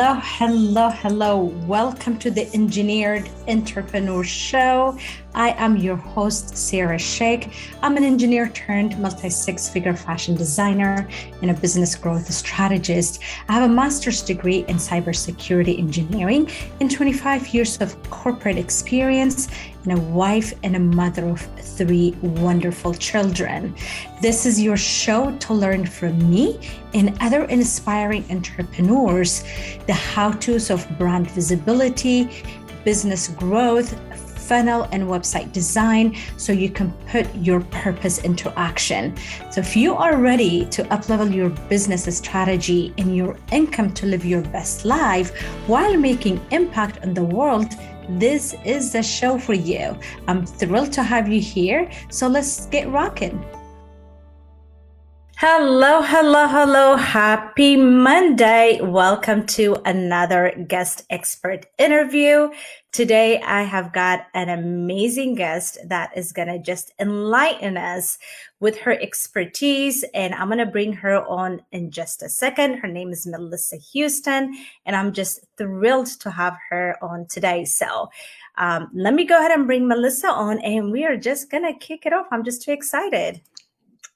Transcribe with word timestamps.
Hello, 0.00 0.18
hello, 0.22 0.88
hello. 0.88 1.36
Welcome 1.66 2.18
to 2.20 2.30
the 2.30 2.50
Engineered 2.54 3.28
Entrepreneur 3.46 4.24
Show. 4.24 4.96
I 5.34 5.50
am 5.58 5.76
your 5.76 5.96
host, 5.96 6.56
Sarah 6.56 6.98
Sheikh. 6.98 7.50
I'm 7.82 7.96
an 7.96 8.02
engineer 8.02 8.48
turned 8.48 8.98
multi 8.98 9.30
six 9.30 9.68
figure 9.68 9.94
fashion 9.94 10.34
designer 10.34 11.08
and 11.40 11.50
a 11.52 11.54
business 11.54 11.94
growth 11.94 12.30
strategist. 12.32 13.22
I 13.48 13.52
have 13.52 13.70
a 13.70 13.72
master's 13.72 14.22
degree 14.22 14.64
in 14.66 14.76
cybersecurity 14.76 15.78
engineering 15.78 16.50
and 16.80 16.90
25 16.90 17.48
years 17.54 17.80
of 17.80 17.96
corporate 18.10 18.58
experience 18.58 19.48
and 19.84 19.92
a 19.92 20.02
wife 20.02 20.52
and 20.64 20.74
a 20.74 20.80
mother 20.80 21.28
of 21.28 21.40
three 21.60 22.10
wonderful 22.22 22.92
children. 22.92 23.74
This 24.20 24.44
is 24.46 24.60
your 24.60 24.76
show 24.76 25.36
to 25.38 25.54
learn 25.54 25.86
from 25.86 26.28
me 26.28 26.58
and 26.92 27.16
other 27.20 27.44
inspiring 27.44 28.24
entrepreneurs 28.30 29.44
the 29.86 29.94
how 29.94 30.32
to's 30.32 30.70
of 30.70 30.86
brand 30.98 31.30
visibility, 31.30 32.28
business 32.84 33.28
growth, 33.28 33.98
funnel 34.50 34.88
and 34.90 35.04
website 35.04 35.52
design 35.52 36.16
so 36.36 36.52
you 36.52 36.68
can 36.68 36.90
put 37.12 37.32
your 37.36 37.60
purpose 37.70 38.18
into 38.28 38.52
action. 38.58 39.14
So 39.52 39.60
if 39.60 39.76
you 39.76 39.94
are 39.94 40.16
ready 40.16 40.66
to 40.76 40.82
uplevel 40.96 41.32
your 41.32 41.50
business 41.68 42.04
strategy 42.16 42.92
and 42.98 43.16
your 43.16 43.36
income 43.52 43.94
to 43.94 44.06
live 44.06 44.24
your 44.24 44.42
best 44.42 44.84
life 44.84 45.30
while 45.68 45.96
making 45.96 46.44
impact 46.50 46.98
on 47.04 47.14
the 47.14 47.22
world, 47.22 47.70
this 48.18 48.56
is 48.64 48.92
the 48.92 49.04
show 49.04 49.38
for 49.38 49.54
you. 49.54 49.96
I'm 50.26 50.44
thrilled 50.44 50.92
to 50.94 51.04
have 51.04 51.28
you 51.28 51.40
here. 51.40 51.88
So 52.10 52.26
let's 52.26 52.66
get 52.66 52.88
rocking. 52.88 53.38
Hello, 55.42 56.02
hello, 56.02 56.46
hello. 56.46 56.96
Happy 56.96 57.74
Monday. 57.74 58.78
Welcome 58.82 59.46
to 59.46 59.74
another 59.86 60.52
guest 60.68 61.06
expert 61.08 61.64
interview. 61.78 62.50
Today, 62.92 63.40
I 63.40 63.62
have 63.62 63.90
got 63.94 64.26
an 64.34 64.50
amazing 64.50 65.36
guest 65.36 65.78
that 65.88 66.14
is 66.14 66.32
going 66.32 66.48
to 66.48 66.58
just 66.58 66.92
enlighten 67.00 67.78
us 67.78 68.18
with 68.60 68.80
her 68.80 68.92
expertise. 68.92 70.04
And 70.12 70.34
I'm 70.34 70.48
going 70.48 70.58
to 70.58 70.66
bring 70.66 70.92
her 70.92 71.26
on 71.26 71.62
in 71.72 71.90
just 71.90 72.22
a 72.22 72.28
second. 72.28 72.74
Her 72.74 72.88
name 72.88 73.08
is 73.08 73.26
Melissa 73.26 73.78
Houston, 73.78 74.54
and 74.84 74.94
I'm 74.94 75.14
just 75.14 75.40
thrilled 75.56 76.08
to 76.20 76.30
have 76.30 76.58
her 76.68 76.98
on 77.00 77.24
today. 77.30 77.64
So, 77.64 78.10
um, 78.58 78.90
let 78.92 79.14
me 79.14 79.24
go 79.24 79.38
ahead 79.38 79.52
and 79.52 79.66
bring 79.66 79.88
Melissa 79.88 80.28
on, 80.28 80.58
and 80.58 80.92
we 80.92 81.06
are 81.06 81.16
just 81.16 81.50
going 81.50 81.62
to 81.62 81.78
kick 81.78 82.04
it 82.04 82.12
off. 82.12 82.26
I'm 82.30 82.44
just 82.44 82.60
too 82.60 82.72
excited. 82.72 83.40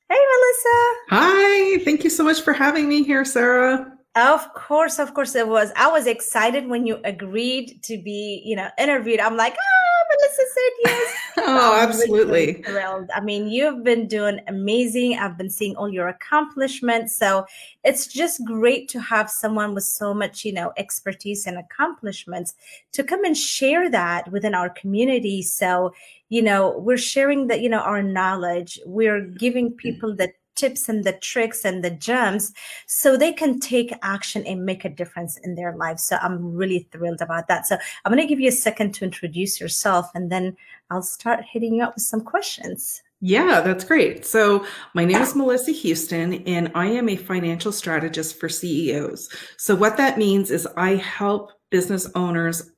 Hey, 0.08 0.18
Melissa. 0.18 0.94
Hi. 1.10 1.84
Thank 1.84 2.04
you 2.04 2.10
so 2.10 2.24
much 2.24 2.42
for 2.42 2.52
having 2.52 2.88
me 2.88 3.02
here, 3.02 3.24
Sarah. 3.24 3.90
Of 4.16 4.54
course, 4.54 5.00
of 5.00 5.12
course 5.12 5.34
it 5.34 5.48
was. 5.48 5.72
I 5.74 5.88
was 5.88 6.06
excited 6.06 6.68
when 6.68 6.86
you 6.86 7.00
agreed 7.04 7.82
to 7.84 8.00
be, 8.00 8.42
you 8.44 8.54
know, 8.54 8.68
interviewed. 8.78 9.18
I'm 9.18 9.36
like, 9.36 9.54
ah, 9.54 10.04
Melissa 10.10 10.42
said 10.54 10.72
yes. 10.84 11.16
Oh, 11.38 11.78
absolutely. 11.80 12.46
Really 12.46 12.62
thrilled. 12.62 13.10
I 13.14 13.20
mean, 13.20 13.48
you've 13.48 13.82
been 13.82 14.06
doing 14.06 14.40
amazing. 14.48 15.18
I've 15.18 15.36
been 15.36 15.50
seeing 15.50 15.76
all 15.76 15.88
your 15.88 16.08
accomplishments. 16.08 17.16
So 17.16 17.46
it's 17.84 18.06
just 18.06 18.44
great 18.44 18.88
to 18.90 19.00
have 19.00 19.30
someone 19.30 19.74
with 19.74 19.84
so 19.84 20.14
much, 20.14 20.44
you 20.44 20.52
know, 20.52 20.72
expertise 20.76 21.46
and 21.46 21.58
accomplishments 21.58 22.54
to 22.92 23.02
come 23.02 23.24
and 23.24 23.36
share 23.36 23.90
that 23.90 24.30
within 24.30 24.54
our 24.54 24.70
community. 24.70 25.42
So, 25.42 25.92
you 26.28 26.42
know, 26.42 26.78
we're 26.78 26.96
sharing 26.96 27.48
that, 27.48 27.60
you 27.60 27.68
know, 27.68 27.80
our 27.80 28.02
knowledge. 28.02 28.78
We're 28.86 29.20
giving 29.20 29.70
mm. 29.70 29.76
people 29.76 30.14
the 30.14 30.32
tips 30.54 30.88
and 30.88 31.04
the 31.04 31.12
tricks 31.12 31.64
and 31.64 31.82
the 31.82 31.90
gems 31.90 32.52
so 32.86 33.16
they 33.16 33.32
can 33.32 33.60
take 33.60 33.92
action 34.02 34.46
and 34.46 34.64
make 34.64 34.84
a 34.84 34.88
difference 34.88 35.38
in 35.38 35.54
their 35.54 35.74
lives. 35.76 36.04
So 36.04 36.16
I'm 36.16 36.54
really 36.54 36.88
thrilled 36.90 37.20
about 37.20 37.48
that. 37.48 37.66
So 37.66 37.76
I'm 38.04 38.12
going 38.12 38.22
to 38.22 38.28
give 38.28 38.40
you 38.40 38.48
a 38.48 38.52
second 38.52 38.94
to 38.94 39.04
introduce 39.04 39.60
yourself 39.60 40.10
and 40.14 40.30
then 40.30 40.56
I'll 40.90 41.02
start 41.02 41.44
hitting 41.50 41.74
you 41.74 41.82
up 41.82 41.94
with 41.94 42.04
some 42.04 42.20
questions. 42.20 43.02
Yeah, 43.20 43.62
that's 43.62 43.84
great. 43.84 44.26
So, 44.26 44.66
my 44.92 45.06
name 45.06 45.22
is 45.22 45.34
Melissa 45.34 45.72
Houston, 45.72 46.34
and 46.46 46.70
I 46.74 46.86
am 46.88 47.08
a 47.08 47.16
financial 47.16 47.72
strategist 47.72 48.38
for 48.38 48.50
CEOs. 48.50 49.30
So, 49.56 49.74
what 49.74 49.96
that 49.96 50.18
means 50.18 50.50
is 50.50 50.68
I 50.76 50.96
help 50.96 51.52
business 51.70 52.06
owners 52.14 52.70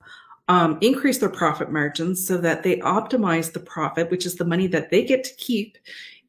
um, 0.48 0.78
increase 0.80 1.18
their 1.18 1.28
profit 1.28 1.72
margins 1.72 2.24
so 2.24 2.36
that 2.38 2.62
they 2.62 2.76
optimize 2.76 3.52
the 3.52 3.60
profit, 3.60 4.10
which 4.10 4.24
is 4.24 4.36
the 4.36 4.44
money 4.44 4.68
that 4.68 4.90
they 4.90 5.04
get 5.04 5.24
to 5.24 5.34
keep 5.34 5.78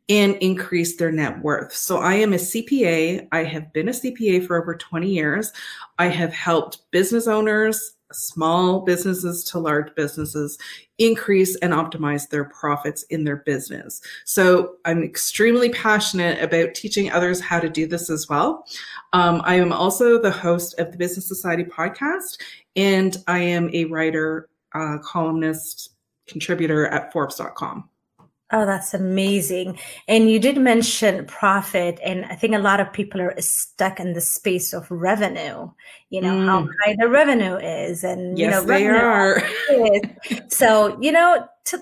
and 0.09 0.35
increase 0.35 0.95
their 0.95 1.11
net 1.11 1.41
worth. 1.41 1.73
So 1.73 1.97
I 1.97 2.15
am 2.15 2.33
a 2.33 2.37
CPA. 2.37 3.27
I 3.31 3.43
have 3.43 3.71
been 3.73 3.89
a 3.89 3.91
CPA 3.91 4.47
for 4.47 4.61
over 4.61 4.75
20 4.75 5.09
years. 5.09 5.51
I 5.99 6.07
have 6.07 6.33
helped 6.33 6.89
business 6.91 7.27
owners, 7.27 7.97
small 8.13 8.81
businesses 8.81 9.43
to 9.43 9.59
large 9.59 9.93
businesses 9.95 10.57
increase 10.97 11.55
and 11.57 11.73
optimize 11.73 12.29
their 12.29 12.45
profits 12.45 13.03
in 13.03 13.23
their 13.23 13.37
business. 13.37 14.01
So 14.23 14.75
I'm 14.85 15.03
extremely 15.03 15.69
passionate 15.69 16.41
about 16.41 16.73
teaching 16.73 17.11
others 17.11 17.41
how 17.41 17.59
to 17.59 17.69
do 17.69 17.85
this 17.85 18.09
as 18.09 18.29
well. 18.29 18.65
Um, 19.13 19.41
I 19.43 19.55
am 19.55 19.73
also 19.73 20.21
the 20.21 20.31
host 20.31 20.79
of 20.79 20.91
the 20.91 20.97
Business 20.97 21.27
Society 21.27 21.65
podcast, 21.65 22.39
and 22.75 23.17
I 23.27 23.39
am 23.39 23.69
a 23.73 23.85
writer, 23.85 24.49
uh, 24.73 24.97
columnist, 25.03 25.91
contributor 26.27 26.87
at 26.87 27.11
Forbes.com. 27.11 27.89
Oh, 28.51 28.65
that's 28.65 28.93
amazing. 28.93 29.77
And 30.07 30.29
you 30.31 30.39
did 30.39 30.57
mention 30.57 31.25
profit, 31.25 31.99
and 32.01 32.23
I 32.25 32.35
think 32.35 32.55
a 32.55 32.59
lot 32.59 32.79
of 32.79 32.93
people 32.93 33.21
are 33.21 33.33
stuck 33.39 33.99
in 33.99 34.13
the 34.13 34.21
space 34.21 34.71
of 34.71 34.89
revenue, 34.89 35.69
you 36.09 36.21
know, 36.21 36.33
mm. 36.33 36.45
how 36.45 36.69
high 36.81 36.95
the 36.97 37.09
revenue 37.09 37.57
is. 37.57 38.05
And, 38.05 38.39
yes, 38.39 38.45
you 38.45 38.51
know, 38.51 38.63
they 38.65 38.87
are. 38.87 39.43
so, 40.47 40.97
you 41.01 41.11
know, 41.11 41.45
to, 41.65 41.79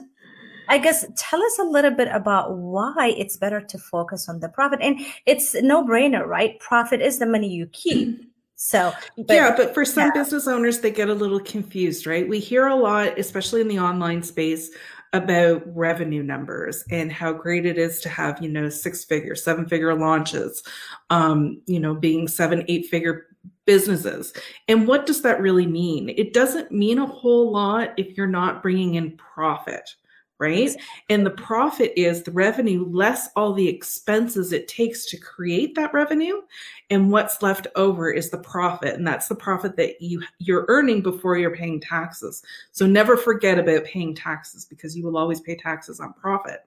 I 0.68 0.80
guess 0.80 1.06
tell 1.16 1.44
us 1.44 1.60
a 1.60 1.66
little 1.66 1.92
bit 1.92 2.08
about 2.08 2.58
why 2.58 3.14
it's 3.16 3.38
better 3.38 3.62
to 3.62 3.78
focus 3.78 4.28
on 4.28 4.40
the 4.40 4.50
profit. 4.50 4.80
And 4.82 5.00
it's 5.28 5.54
no 5.54 5.86
brainer, 5.86 6.26
right? 6.26 6.60
Profit 6.60 7.00
is 7.00 7.20
the 7.20 7.28
money 7.28 7.48
you 7.48 7.68
keep. 7.68 8.26
So, 8.58 8.94
but, 9.18 9.34
yeah, 9.34 9.54
but 9.56 9.74
for 9.74 9.84
some 9.84 10.06
yeah. 10.06 10.24
business 10.24 10.48
owners, 10.48 10.80
they 10.80 10.90
get 10.90 11.10
a 11.10 11.14
little 11.14 11.42
confused, 11.42 12.08
right? 12.08 12.28
We 12.28 12.40
hear 12.40 12.68
a 12.68 12.76
lot, 12.76 13.20
especially 13.20 13.60
in 13.60 13.68
the 13.68 13.80
online 13.80 14.24
space, 14.24 14.72
about 15.16 15.64
revenue 15.66 16.24
numbers 16.24 16.84
and 16.92 17.12
how 17.12 17.34
great 17.34 17.66
it 17.66 17.78
is 17.78 18.00
to 18.02 18.10
have 18.10 18.42
you 18.42 18.50
know 18.50 18.70
six 18.70 19.04
figure 19.04 19.36
seven 19.36 19.68
figure 19.68 19.94
launches 19.94 20.64
um 21.10 21.62
you 21.66 21.80
know 21.80 21.96
being 21.96 22.28
seven 22.28 22.64
eight 22.68 22.86
figure 22.88 23.28
businesses. 23.66 24.34
And 24.68 24.88
what 24.88 25.06
does 25.06 25.22
that 25.24 25.42
really 25.42 25.68
mean? 25.68 26.10
It 26.10 26.34
doesn't 26.34 26.72
mean 26.72 27.00
a 27.00 27.06
whole 27.06 27.52
lot 27.52 27.94
if 27.98 28.16
you're 28.16 28.28
not 28.28 28.62
bringing 28.62 28.96
in 28.96 29.18
profit 29.18 29.96
right? 30.38 30.76
And 31.10 31.26
the 31.26 31.32
profit 31.32 31.94
is 31.96 32.24
the 32.24 32.32
revenue 32.32 32.86
less 32.90 33.30
all 33.36 33.54
the 33.54 33.68
expenses 33.68 34.52
it 34.52 34.68
takes 34.68 35.06
to 35.08 35.18
create 35.18 35.76
that 35.76 35.94
revenue. 35.94 36.42
And 36.90 37.12
what's 37.12 37.42
left 37.42 37.68
over 37.76 38.12
is 38.12 38.30
the 38.30 38.38
profit. 38.38 38.96
And 38.96 39.08
that's 39.08 39.28
the 39.28 39.36
profit 39.36 39.76
that 39.78 40.02
you 40.02 40.22
you're 40.40 40.66
earning 40.68 41.02
before 41.02 41.38
you're 41.38 41.56
paying 41.56 41.80
taxes. 41.80 42.44
So 42.72 42.86
never 42.86 43.16
forget 43.16 43.58
about 43.58 43.86
paying 43.86 44.14
taxes 44.14 44.66
because 44.66 44.96
you 44.96 45.04
will 45.04 45.18
always 45.18 45.40
pay 45.40 45.56
taxes 45.56 46.00
on 46.00 46.14
profit. 46.14 46.66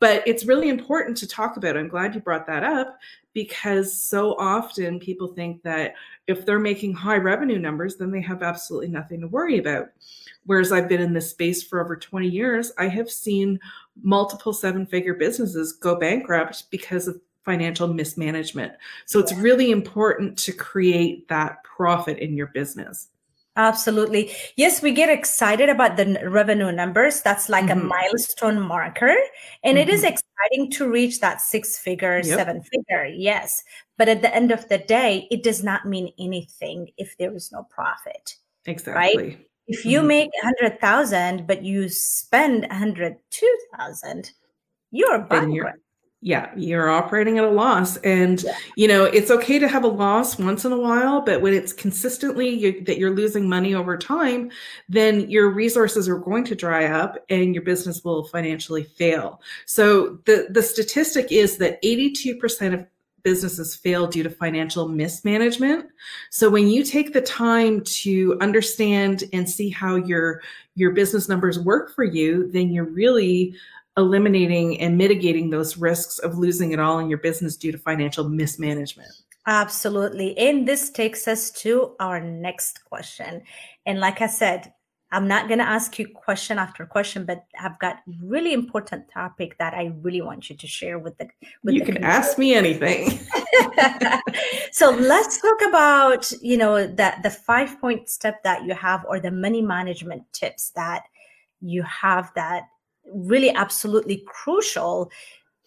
But 0.00 0.26
it's 0.26 0.44
really 0.44 0.68
important 0.68 1.16
to 1.18 1.28
talk 1.28 1.56
about. 1.56 1.76
I'm 1.76 1.88
glad 1.88 2.14
you 2.14 2.20
brought 2.20 2.46
that 2.46 2.64
up 2.64 2.98
because 3.32 4.02
so 4.02 4.34
often 4.38 5.00
people 5.00 5.28
think 5.28 5.62
that 5.62 5.94
if 6.26 6.46
they're 6.46 6.58
making 6.58 6.94
high 6.94 7.16
revenue 7.16 7.58
numbers, 7.58 7.96
then 7.96 8.10
they 8.10 8.22
have 8.22 8.42
absolutely 8.42 8.88
nothing 8.88 9.20
to 9.20 9.28
worry 9.28 9.58
about. 9.58 9.88
Whereas 10.46 10.72
I've 10.72 10.88
been 10.88 11.00
in 11.00 11.12
this 11.12 11.30
space 11.30 11.62
for 11.62 11.80
over 11.80 11.96
20 11.96 12.28
years, 12.28 12.72
I 12.78 12.88
have 12.88 13.10
seen 13.10 13.58
multiple 14.02 14.52
seven 14.52 14.86
figure 14.86 15.14
businesses 15.14 15.72
go 15.72 15.96
bankrupt 15.96 16.70
because 16.70 17.08
of 17.08 17.20
financial 17.44 17.88
mismanagement. 17.88 18.72
So 19.06 19.18
it's 19.18 19.34
really 19.34 19.70
important 19.70 20.38
to 20.38 20.52
create 20.52 21.28
that 21.28 21.62
profit 21.64 22.18
in 22.18 22.36
your 22.36 22.48
business. 22.48 23.08
Absolutely. 23.56 24.32
Yes, 24.56 24.82
we 24.82 24.90
get 24.90 25.08
excited 25.08 25.68
about 25.68 25.96
the 25.96 26.18
revenue 26.28 26.72
numbers. 26.72 27.22
That's 27.22 27.48
like 27.48 27.66
mm-hmm. 27.66 27.82
a 27.82 27.84
milestone 27.84 28.60
marker. 28.60 29.14
And 29.62 29.78
mm-hmm. 29.78 29.88
it 29.88 29.92
is 29.92 30.02
mm-hmm. 30.02 30.14
exciting 30.14 30.70
to 30.72 30.90
reach 30.90 31.20
that 31.20 31.40
six 31.40 31.78
figure, 31.78 32.16
yep. 32.16 32.36
seven 32.36 32.62
figure. 32.62 33.04
Yes. 33.04 33.62
But 33.96 34.08
at 34.08 34.22
the 34.22 34.34
end 34.34 34.50
of 34.50 34.68
the 34.68 34.78
day, 34.78 35.28
it 35.30 35.44
does 35.44 35.62
not 35.62 35.86
mean 35.86 36.12
anything 36.18 36.90
if 36.96 37.16
there 37.16 37.32
is 37.32 37.52
no 37.52 37.62
profit. 37.70 38.36
Exactly. 38.66 39.22
Right? 39.22 39.46
If 39.66 39.84
you 39.84 39.98
mm-hmm. 39.98 40.08
make 40.08 40.30
a 40.42 40.44
hundred 40.44 40.80
thousand, 40.80 41.46
but 41.46 41.62
you 41.62 41.88
spend 41.88 42.64
a 42.64 42.74
hundred 42.74 43.16
two 43.30 43.56
thousand, 43.76 44.30
you're 44.90 45.20
bankrupt. 45.20 45.78
Yeah, 46.20 46.50
you're 46.56 46.88
operating 46.88 47.36
at 47.36 47.44
a 47.44 47.50
loss, 47.50 47.98
and 47.98 48.42
yeah. 48.42 48.56
you 48.76 48.88
know 48.88 49.04
it's 49.04 49.30
okay 49.30 49.58
to 49.58 49.68
have 49.68 49.84
a 49.84 49.88
loss 49.88 50.38
once 50.38 50.64
in 50.64 50.72
a 50.72 50.78
while, 50.78 51.20
but 51.20 51.42
when 51.42 51.52
it's 51.52 51.72
consistently 51.72 52.48
you, 52.48 52.82
that 52.84 52.96
you're 52.96 53.14
losing 53.14 53.46
money 53.46 53.74
over 53.74 53.98
time, 53.98 54.50
then 54.88 55.28
your 55.28 55.50
resources 55.50 56.08
are 56.08 56.16
going 56.16 56.44
to 56.44 56.54
dry 56.54 56.86
up, 56.86 57.18
and 57.28 57.54
your 57.54 57.62
business 57.62 58.02
will 58.04 58.24
financially 58.24 58.84
fail. 58.84 59.42
So 59.66 60.18
the 60.24 60.46
the 60.48 60.62
statistic 60.62 61.30
is 61.30 61.58
that 61.58 61.82
82% 61.82 62.72
of 62.72 62.86
businesses 63.24 63.74
fail 63.74 64.06
due 64.06 64.22
to 64.22 64.30
financial 64.30 64.86
mismanagement. 64.86 65.86
So 66.30 66.48
when 66.48 66.68
you 66.68 66.84
take 66.84 67.12
the 67.12 67.22
time 67.22 67.80
to 67.80 68.38
understand 68.40 69.24
and 69.32 69.48
see 69.48 69.70
how 69.70 69.96
your 69.96 70.42
your 70.76 70.92
business 70.92 71.28
numbers 71.28 71.58
work 71.58 71.94
for 71.94 72.04
you, 72.04 72.50
then 72.52 72.70
you're 72.70 72.84
really 72.84 73.54
eliminating 73.96 74.80
and 74.80 74.98
mitigating 74.98 75.50
those 75.50 75.76
risks 75.76 76.18
of 76.18 76.36
losing 76.36 76.72
it 76.72 76.80
all 76.80 76.98
in 76.98 77.08
your 77.08 77.18
business 77.18 77.56
due 77.56 77.72
to 77.72 77.78
financial 77.78 78.28
mismanagement. 78.28 79.10
Absolutely. 79.46 80.36
And 80.38 80.66
this 80.66 80.90
takes 80.90 81.28
us 81.28 81.50
to 81.50 81.94
our 82.00 82.20
next 82.20 82.84
question. 82.84 83.42
And 83.86 84.00
like 84.00 84.20
I 84.20 84.26
said, 84.26 84.72
I'm 85.14 85.28
not 85.28 85.46
going 85.46 85.60
to 85.60 85.68
ask 85.68 85.98
you 85.98 86.08
question 86.08 86.58
after 86.58 86.84
question, 86.84 87.24
but 87.24 87.44
I've 87.60 87.78
got 87.78 88.00
really 88.20 88.52
important 88.52 89.08
topic 89.08 89.56
that 89.58 89.72
I 89.72 89.92
really 90.02 90.20
want 90.20 90.50
you 90.50 90.56
to 90.56 90.66
share 90.66 90.98
with 90.98 91.16
the. 91.18 91.28
With 91.62 91.74
you 91.74 91.80
the 91.80 91.86
can 91.86 91.94
community. 91.96 92.18
ask 92.18 92.36
me 92.36 92.54
anything. 92.54 93.20
so 94.72 94.90
let's 94.90 95.40
talk 95.40 95.60
about 95.68 96.32
you 96.42 96.56
know 96.56 96.86
that 96.86 97.22
the 97.22 97.30
five 97.30 97.80
point 97.80 98.08
step 98.08 98.42
that 98.42 98.64
you 98.64 98.74
have 98.74 99.04
or 99.08 99.20
the 99.20 99.30
money 99.30 99.62
management 99.62 100.24
tips 100.32 100.70
that 100.70 101.04
you 101.60 101.82
have 101.84 102.32
that 102.34 102.64
really 103.12 103.50
absolutely 103.54 104.24
crucial 104.26 105.10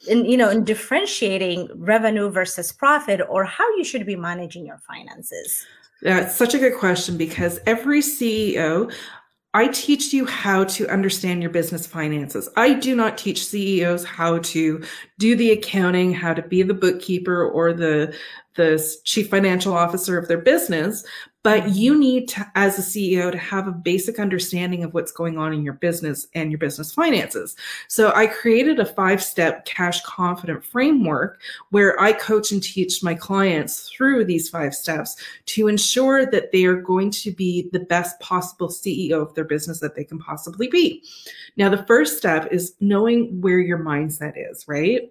in 0.09 0.25
you 0.25 0.35
know 0.35 0.49
in 0.49 0.65
differentiating 0.65 1.69
revenue 1.75 2.29
versus 2.29 2.71
profit 2.71 3.21
or 3.29 3.45
how 3.45 3.67
you 3.77 3.83
should 3.83 4.05
be 4.05 4.15
managing 4.15 4.65
your 4.65 4.79
finances. 4.79 5.65
That's 6.01 6.35
such 6.35 6.53
a 6.53 6.59
good 6.59 6.77
question 6.77 7.17
because 7.17 7.59
every 7.65 8.01
CEO 8.01 8.91
I 9.53 9.69
teach 9.69 10.13
you 10.13 10.25
how 10.25 10.65
to 10.65 10.87
understand 10.87 11.41
your 11.41 11.51
business 11.51 11.87
finances. 11.87 12.49
I 12.55 12.73
do 12.73 12.95
not 12.95 13.17
teach 13.17 13.45
CEOs 13.45 14.05
how 14.05 14.39
to 14.39 14.83
do 15.19 15.35
the 15.35 15.51
accounting, 15.51 16.13
how 16.13 16.33
to 16.33 16.41
be 16.41 16.61
the 16.61 16.73
bookkeeper 16.73 17.47
or 17.47 17.73
the 17.73 18.15
the 18.57 18.83
chief 19.05 19.29
financial 19.29 19.73
officer 19.73 20.17
of 20.17 20.27
their 20.27 20.39
business, 20.39 21.05
but 21.43 21.69
you 21.69 21.97
need 21.97 22.27
to, 22.27 22.45
as 22.55 22.77
a 22.77 22.81
CEO, 22.81 23.31
to 23.31 23.37
have 23.37 23.67
a 23.67 23.71
basic 23.71 24.19
understanding 24.19 24.83
of 24.83 24.93
what's 24.93 25.13
going 25.13 25.37
on 25.37 25.53
in 25.53 25.63
your 25.63 25.75
business 25.75 26.27
and 26.33 26.51
your 26.51 26.57
business 26.57 26.91
finances. 26.91 27.55
So 27.87 28.11
I 28.13 28.27
created 28.27 28.79
a 28.79 28.85
five 28.85 29.23
step 29.23 29.63
cash 29.63 30.01
confident 30.01 30.65
framework 30.65 31.39
where 31.69 31.97
I 32.01 32.11
coach 32.11 32.51
and 32.51 32.61
teach 32.61 33.01
my 33.01 33.13
clients 33.13 33.89
through 33.89 34.25
these 34.25 34.49
five 34.49 34.75
steps 34.75 35.15
to 35.45 35.69
ensure 35.69 36.25
that 36.25 36.51
they 36.51 36.65
are 36.65 36.81
going 36.81 37.11
to 37.11 37.31
be 37.31 37.69
the 37.71 37.79
best 37.79 38.19
possible 38.19 38.67
CEO 38.67 39.21
of 39.21 39.33
their 39.35 39.45
business 39.45 39.79
that 39.79 39.95
they 39.95 40.03
can 40.03 40.19
possibly 40.19 40.67
be. 40.67 41.01
Now, 41.55 41.69
the 41.69 41.85
first 41.85 42.17
step 42.17 42.51
is 42.51 42.75
knowing 42.81 43.39
where 43.39 43.59
your 43.59 43.79
mindset 43.79 44.33
is, 44.35 44.67
right? 44.67 45.06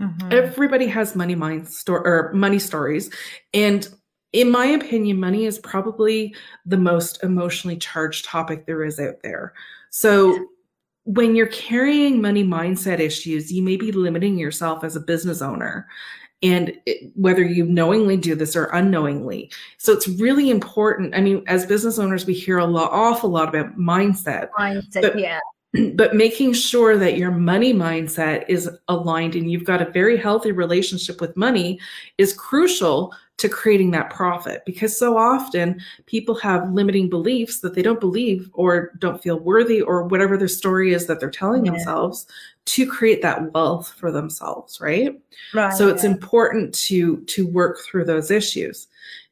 Mm-hmm. 0.00 0.32
Everybody 0.32 0.86
has 0.86 1.14
money 1.14 1.34
mind 1.34 1.68
store 1.68 2.04
or 2.06 2.32
money 2.32 2.58
stories. 2.58 3.10
And 3.52 3.88
in 4.32 4.50
my 4.50 4.66
opinion, 4.66 5.20
money 5.20 5.44
is 5.44 5.58
probably 5.60 6.34
the 6.66 6.76
most 6.76 7.22
emotionally 7.22 7.76
charged 7.76 8.24
topic 8.24 8.66
there 8.66 8.82
is 8.82 8.98
out 8.98 9.22
there. 9.22 9.54
So 9.90 10.46
when 11.04 11.36
you're 11.36 11.46
carrying 11.46 12.20
money 12.20 12.42
mindset 12.42 12.98
issues, 12.98 13.52
you 13.52 13.62
may 13.62 13.76
be 13.76 13.92
limiting 13.92 14.36
yourself 14.36 14.82
as 14.82 14.96
a 14.96 15.00
business 15.00 15.40
owner. 15.40 15.86
And 16.42 16.76
it, 16.84 17.12
whether 17.14 17.42
you 17.42 17.64
knowingly 17.64 18.16
do 18.16 18.34
this 18.34 18.56
or 18.56 18.66
unknowingly. 18.66 19.50
So 19.78 19.92
it's 19.92 20.08
really 20.08 20.50
important. 20.50 21.14
I 21.14 21.20
mean, 21.20 21.42
as 21.46 21.64
business 21.64 21.98
owners, 21.98 22.26
we 22.26 22.34
hear 22.34 22.58
a 22.58 22.66
lot, 22.66 22.90
awful 22.90 23.30
lot 23.30 23.48
about 23.48 23.78
mindset. 23.78 24.48
Mindset, 24.58 25.18
yeah 25.18 25.38
but 25.94 26.14
making 26.14 26.52
sure 26.52 26.96
that 26.96 27.18
your 27.18 27.30
money 27.30 27.72
mindset 27.72 28.44
is 28.48 28.68
aligned 28.88 29.34
and 29.34 29.50
you've 29.50 29.64
got 29.64 29.82
a 29.82 29.90
very 29.90 30.16
healthy 30.16 30.52
relationship 30.52 31.20
with 31.20 31.36
money 31.36 31.78
is 32.18 32.32
crucial 32.32 33.12
to 33.36 33.48
creating 33.48 33.90
that 33.90 34.10
profit. 34.10 34.62
Because 34.64 34.96
so 34.96 35.16
often 35.16 35.80
people 36.06 36.36
have 36.36 36.72
limiting 36.72 37.10
beliefs 37.10 37.60
that 37.60 37.74
they 37.74 37.82
don't 37.82 37.98
believe 37.98 38.48
or 38.52 38.92
don't 38.98 39.22
feel 39.22 39.40
worthy 39.40 39.82
or 39.82 40.04
whatever 40.04 40.36
their 40.36 40.48
story 40.48 40.92
is 40.92 41.06
that 41.06 41.18
they're 41.18 41.30
telling 41.30 41.66
yeah. 41.66 41.72
themselves 41.72 42.26
to 42.66 42.86
create 42.86 43.20
that 43.22 43.52
wealth 43.52 43.92
for 43.98 44.10
themselves 44.10 44.80
right? 44.80 45.20
Right 45.52 45.74
so 45.74 45.88
it's 45.88 46.04
important 46.04 46.74
to 46.86 47.18
to 47.22 47.46
work 47.46 47.80
through 47.80 48.04
those 48.04 48.30
issues 48.30 48.86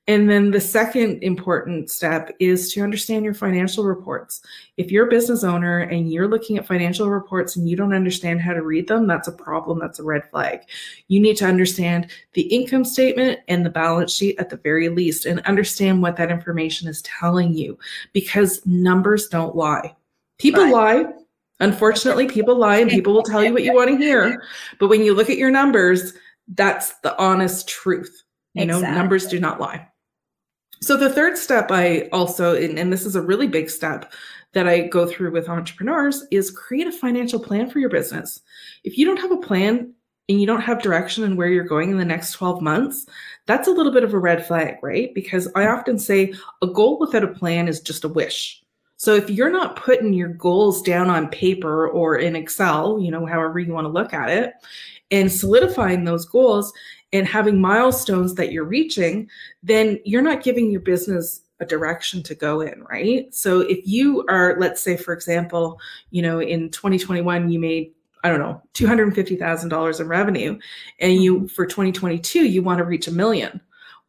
and 0.08 0.28
then 0.28 0.50
the 0.50 0.60
second 0.60 1.22
important 1.22 1.88
step 1.88 2.34
is 2.40 2.72
to 2.72 2.82
understand 2.82 3.24
your 3.24 3.34
financial 3.34 3.84
reports. 3.84 4.42
If 4.76 4.90
you're 4.90 5.06
a 5.06 5.10
business 5.10 5.44
owner 5.44 5.78
and 5.78 6.12
you're 6.12 6.26
looking 6.26 6.58
at 6.58 6.66
financial 6.66 7.08
reports 7.08 7.54
and 7.54 7.68
you 7.68 7.76
don't 7.76 7.94
understand 7.94 8.40
how 8.40 8.52
to 8.52 8.62
read 8.62 8.88
them, 8.88 9.06
that's 9.06 9.28
a 9.28 9.32
problem. 9.32 9.78
That's 9.78 10.00
a 10.00 10.02
red 10.02 10.28
flag. 10.28 10.62
You 11.06 11.20
need 11.20 11.36
to 11.36 11.46
understand 11.46 12.08
the 12.32 12.42
income 12.42 12.84
statement 12.84 13.40
and 13.46 13.64
the 13.64 13.70
balance 13.70 14.12
sheet 14.12 14.40
at 14.40 14.50
the 14.50 14.56
very 14.56 14.88
least 14.88 15.24
and 15.24 15.38
understand 15.42 16.02
what 16.02 16.16
that 16.16 16.32
information 16.32 16.88
is 16.88 17.02
telling 17.02 17.52
you 17.52 17.78
because 18.12 18.66
numbers 18.66 19.28
don't 19.28 19.54
lie. 19.54 19.94
People 20.38 20.64
right. 20.64 21.06
lie. 21.06 21.12
Unfortunately, 21.60 22.26
people 22.26 22.56
lie 22.56 22.78
and 22.78 22.90
people 22.90 23.12
will 23.12 23.22
tell 23.22 23.44
you 23.44 23.52
what 23.52 23.62
you 23.62 23.72
want 23.72 23.88
to 23.88 23.96
hear. 23.96 24.42
But 24.80 24.88
when 24.88 25.04
you 25.04 25.14
look 25.14 25.30
at 25.30 25.38
your 25.38 25.52
numbers, 25.52 26.12
that's 26.48 26.94
the 27.02 27.16
honest 27.18 27.68
truth. 27.68 28.24
You 28.54 28.64
exactly. 28.64 28.88
know, 28.88 28.94
numbers 28.96 29.28
do 29.28 29.38
not 29.38 29.60
lie. 29.60 29.86
So 30.82 30.96
the 30.96 31.10
third 31.10 31.38
step 31.38 31.70
I 31.70 32.08
also, 32.12 32.56
and, 32.56 32.76
and, 32.76 32.92
this 32.92 33.06
is 33.06 33.14
a 33.14 33.22
really 33.22 33.46
big 33.46 33.70
step 33.70 34.12
that 34.52 34.66
I 34.66 34.88
go 34.88 35.06
through 35.06 35.30
with 35.30 35.48
entrepreneurs, 35.48 36.26
is 36.32 36.50
create 36.50 36.88
a 36.88 36.92
financial 36.92 37.38
plan 37.38 37.70
for 37.70 37.78
your 37.78 37.88
business. 37.88 38.40
If 38.82 38.98
you 38.98 39.06
don't 39.06 39.20
have 39.20 39.30
a 39.30 39.36
plan 39.36 39.94
and 40.28 40.40
you 40.40 40.46
don't 40.46 40.60
have 40.60 40.82
direction 40.82 41.22
in 41.22 41.36
where 41.36 41.46
you're 41.46 41.62
going 41.62 41.92
in 41.92 41.98
the 41.98 42.04
next 42.04 42.32
12 42.32 42.60
months, 42.60 43.06
that's 43.46 43.68
a 43.68 43.70
little 43.70 43.92
bit 43.92 44.02
of 44.02 44.12
a 44.12 44.18
red 44.18 44.44
flag, 44.44 44.74
right? 44.82 45.14
Because 45.14 45.48
I 45.54 45.68
often 45.68 46.00
say 46.00 46.34
a 46.62 46.66
goal 46.66 46.98
without 46.98 47.22
a 47.22 47.28
plan 47.28 47.68
is 47.68 47.80
just 47.80 48.02
a 48.02 48.08
wish. 48.08 48.60
So 48.96 49.14
if 49.14 49.30
you're 49.30 49.50
not 49.50 49.76
putting 49.76 50.12
your 50.12 50.28
goals 50.28 50.82
down 50.82 51.10
on 51.10 51.28
paper 51.28 51.88
or 51.88 52.18
in 52.18 52.34
Excel, 52.34 52.98
you 53.00 53.10
know, 53.12 53.24
however 53.24 53.60
you 53.60 53.72
want 53.72 53.84
to 53.84 53.88
look 53.88 54.12
at 54.12 54.30
it, 54.30 54.52
and 55.12 55.30
solidifying 55.30 56.04
those 56.04 56.24
goals 56.24 56.72
and 57.12 57.26
having 57.26 57.60
milestones 57.60 58.34
that 58.34 58.50
you're 58.50 58.64
reaching, 58.64 59.28
then 59.62 60.00
you're 60.04 60.22
not 60.22 60.42
giving 60.42 60.70
your 60.70 60.80
business 60.80 61.42
a 61.60 61.66
direction 61.66 62.22
to 62.24 62.34
go 62.34 62.60
in, 62.60 62.82
right? 62.90 63.32
So 63.32 63.60
if 63.60 63.86
you 63.86 64.24
are, 64.28 64.56
let's 64.58 64.82
say, 64.82 64.96
for 64.96 65.14
example, 65.14 65.78
you 66.10 66.22
know, 66.22 66.40
in 66.40 66.70
2021, 66.70 67.50
you 67.50 67.60
made 67.60 67.92
I 68.24 68.28
don't 68.28 68.38
know, 68.38 68.62
$250,000 68.74 70.00
in 70.00 70.08
revenue 70.08 70.58
and 71.00 71.22
you 71.22 71.36
mm-hmm. 71.38 71.46
for 71.46 71.66
2022 71.66 72.46
you 72.46 72.62
want 72.62 72.78
to 72.78 72.84
reach 72.84 73.08
a 73.08 73.12
million. 73.12 73.60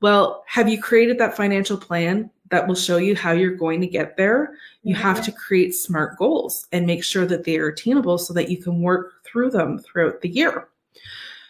Well, 0.01 0.43
have 0.47 0.69
you 0.69 0.81
created 0.81 1.17
that 1.17 1.35
financial 1.35 1.77
plan 1.77 2.29
that 2.49 2.67
will 2.67 2.75
show 2.75 2.97
you 2.97 3.15
how 3.15 3.31
you're 3.31 3.55
going 3.55 3.81
to 3.81 3.87
get 3.87 4.17
there? 4.17 4.53
You 4.83 4.93
have 4.95 5.23
to 5.25 5.31
create 5.31 5.73
smart 5.73 6.17
goals 6.17 6.67
and 6.71 6.85
make 6.85 7.03
sure 7.03 7.25
that 7.25 7.43
they 7.43 7.57
are 7.57 7.69
attainable 7.69 8.17
so 8.17 8.33
that 8.33 8.49
you 8.49 8.57
can 8.57 8.81
work 8.81 9.23
through 9.25 9.49
them 9.49 9.79
throughout 9.79 10.21
the 10.21 10.29
year. 10.29 10.67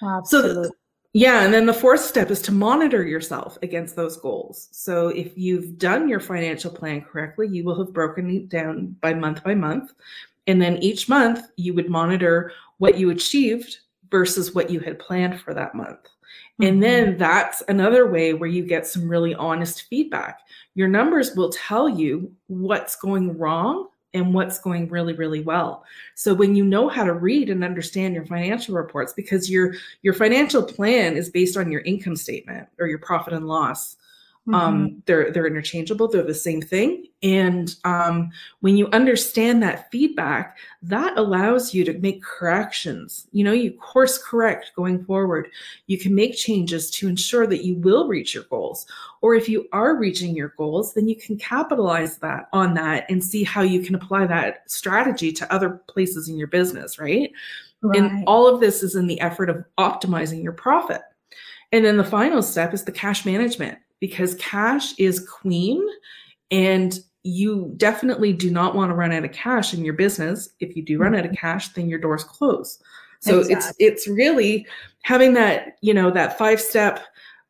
Absolutely. 0.02 0.66
So 0.66 0.72
yeah, 1.14 1.44
and 1.44 1.54
then 1.54 1.68
the 1.68 1.74
fourth 1.74 2.02
step 2.02 2.32
is 2.32 2.42
to 2.44 2.52
monitor 2.52 3.04
yourself 3.04 3.60
against 3.62 3.96
those 3.96 4.18
goals. 4.18 4.68
So 4.72 5.10
if 5.10 5.38
you've 5.38 5.78
done 5.78 6.10
your 6.10 6.20
financial 6.20 6.72
plan 6.72 7.02
correctly, 7.02 7.48
you 7.48 7.64
will 7.64 7.78
have 7.78 7.94
broken 7.94 8.30
it 8.32 8.50
down 8.50 8.96
by 9.00 9.14
month 9.14 9.44
by 9.44 9.54
month. 9.54 9.94
And 10.48 10.60
then 10.60 10.78
each 10.78 11.08
month 11.08 11.46
you 11.56 11.76
would 11.76 11.90
monitor 11.90 12.52
what 12.80 12.98
you 12.98 13.12
achieved 13.12 13.78
versus 14.10 14.56
what 14.56 14.72
you 14.72 14.80
had 14.80 14.98
planned 14.98 15.40
for 15.40 15.54
that 15.54 15.76
month. 15.76 16.00
Mm-hmm. 16.00 16.64
And 16.64 16.84
then 16.84 17.18
that's 17.18 17.62
another 17.68 18.10
way 18.10 18.34
where 18.34 18.50
you 18.50 18.66
get 18.66 18.88
some 18.88 19.08
really 19.08 19.36
honest 19.36 19.84
feedback. 19.84 20.40
Your 20.74 20.88
numbers 20.88 21.36
will 21.36 21.52
tell 21.52 21.88
you 21.88 22.32
what's 22.48 22.96
going 22.96 23.38
wrong 23.38 23.88
and 24.14 24.34
what's 24.34 24.60
going 24.60 24.88
really 24.88 25.14
really 25.14 25.42
well. 25.42 25.84
So 26.16 26.34
when 26.34 26.56
you 26.56 26.64
know 26.64 26.90
how 26.90 27.04
to 27.04 27.14
read 27.14 27.50
and 27.50 27.64
understand 27.64 28.16
your 28.16 28.26
financial 28.26 28.76
reports 28.76 29.14
because 29.14 29.50
your 29.50 29.74
your 30.02 30.14
financial 30.14 30.64
plan 30.64 31.18
is 31.18 31.30
based 31.30 31.58
on 31.58 31.72
your 31.72 31.82
income 31.82 32.16
statement 32.16 32.68
or 32.80 32.88
your 32.88 33.00
profit 33.00 33.34
and 33.34 33.48
loss 33.48 33.98
mm-hmm. 34.48 34.56
Um, 34.56 35.04
they're 35.06 35.32
they're 35.32 35.48
interchangeable. 35.48 36.08
They're 36.08 36.24
the 36.24 36.34
same 36.34 36.62
thing. 36.62 37.08
And 37.22 37.74
um, 37.86 38.32
when 38.60 38.76
you 38.76 38.88
understand 38.88 39.64
that 39.64 39.90
feedback, 39.90 40.58
that 40.82 41.18
allows 41.18 41.74
you 41.74 41.86
to 41.86 41.98
make 42.00 42.22
corrections. 42.22 43.28
You 43.32 43.46
know, 43.46 43.54
you 43.54 43.72
course 43.72 44.18
correct 44.18 44.74
going 44.76 45.06
forward. 45.06 45.48
You 45.88 45.98
can 45.98 46.14
make 46.14 46.36
changes 46.36 46.90
to 46.92 47.08
ensure 47.08 47.48
that 47.48 47.64
you 47.64 47.76
will 47.76 48.10
reach 48.10 48.34
your 48.34 48.44
goals. 48.44 48.86
Or 49.22 49.36
if 49.36 49.48
you 49.48 49.68
are 49.72 49.96
reaching 49.96 50.36
your 50.36 50.54
goals, 50.58 50.94
then 50.94 51.08
you 51.08 51.16
can 51.16 51.38
capitalize 51.38 52.18
that 52.18 52.50
on 52.52 52.74
that 52.74 53.10
and 53.10 53.24
see 53.24 53.46
how 53.46 53.62
you 53.62 53.82
can 53.82 53.96
apply 53.96 54.26
that 54.28 54.70
strategy 54.70 55.32
to 55.32 55.54
other 55.54 55.82
places 55.88 56.28
in 56.28 56.38
your 56.38 56.48
business, 56.48 57.00
right? 57.00 57.32
right. 57.82 57.98
And 57.98 58.26
all 58.28 58.54
of 58.54 58.60
this 58.60 58.84
is 58.84 58.96
in 58.96 59.08
the 59.08 59.22
effort 59.22 59.50
of 59.50 59.64
optimizing 59.78 60.44
your 60.44 60.52
profit. 60.52 61.02
And 61.72 61.86
then 61.86 61.96
the 61.96 62.04
final 62.04 62.42
step 62.44 62.74
is 62.74 62.84
the 62.84 62.92
cash 62.92 63.26
management 63.26 63.80
because 64.04 64.36
cash 64.36 64.94
is 65.00 65.26
queen 65.26 65.82
and 66.52 67.00
you 67.24 67.72
definitely 67.78 68.34
do 68.34 68.52
not 68.52 68.76
want 68.76 68.92
to 68.92 68.96
run 68.96 69.14
out 69.14 69.24
of 69.24 69.32
cash 69.32 69.74
in 69.74 69.86
your 69.86 69.94
business. 69.94 70.50
If 70.60 70.76
you 70.76 70.84
do 70.84 70.98
run 70.98 71.16
out 71.16 71.22
of 71.22 71.28
mm-hmm. 71.28 71.36
cash, 71.36 71.70
then 71.70 71.88
your 71.88 72.00
doors 72.00 72.26
close. 72.26 72.84
So 73.22 73.40
exactly. 73.40 73.56
it's 73.56 73.76
it's 73.80 74.08
really 74.10 74.68
having 75.04 75.36
that, 75.36 75.78
you 75.80 75.94
know, 75.94 76.12
that 76.12 76.38
five 76.38 76.60
step 76.60 77.00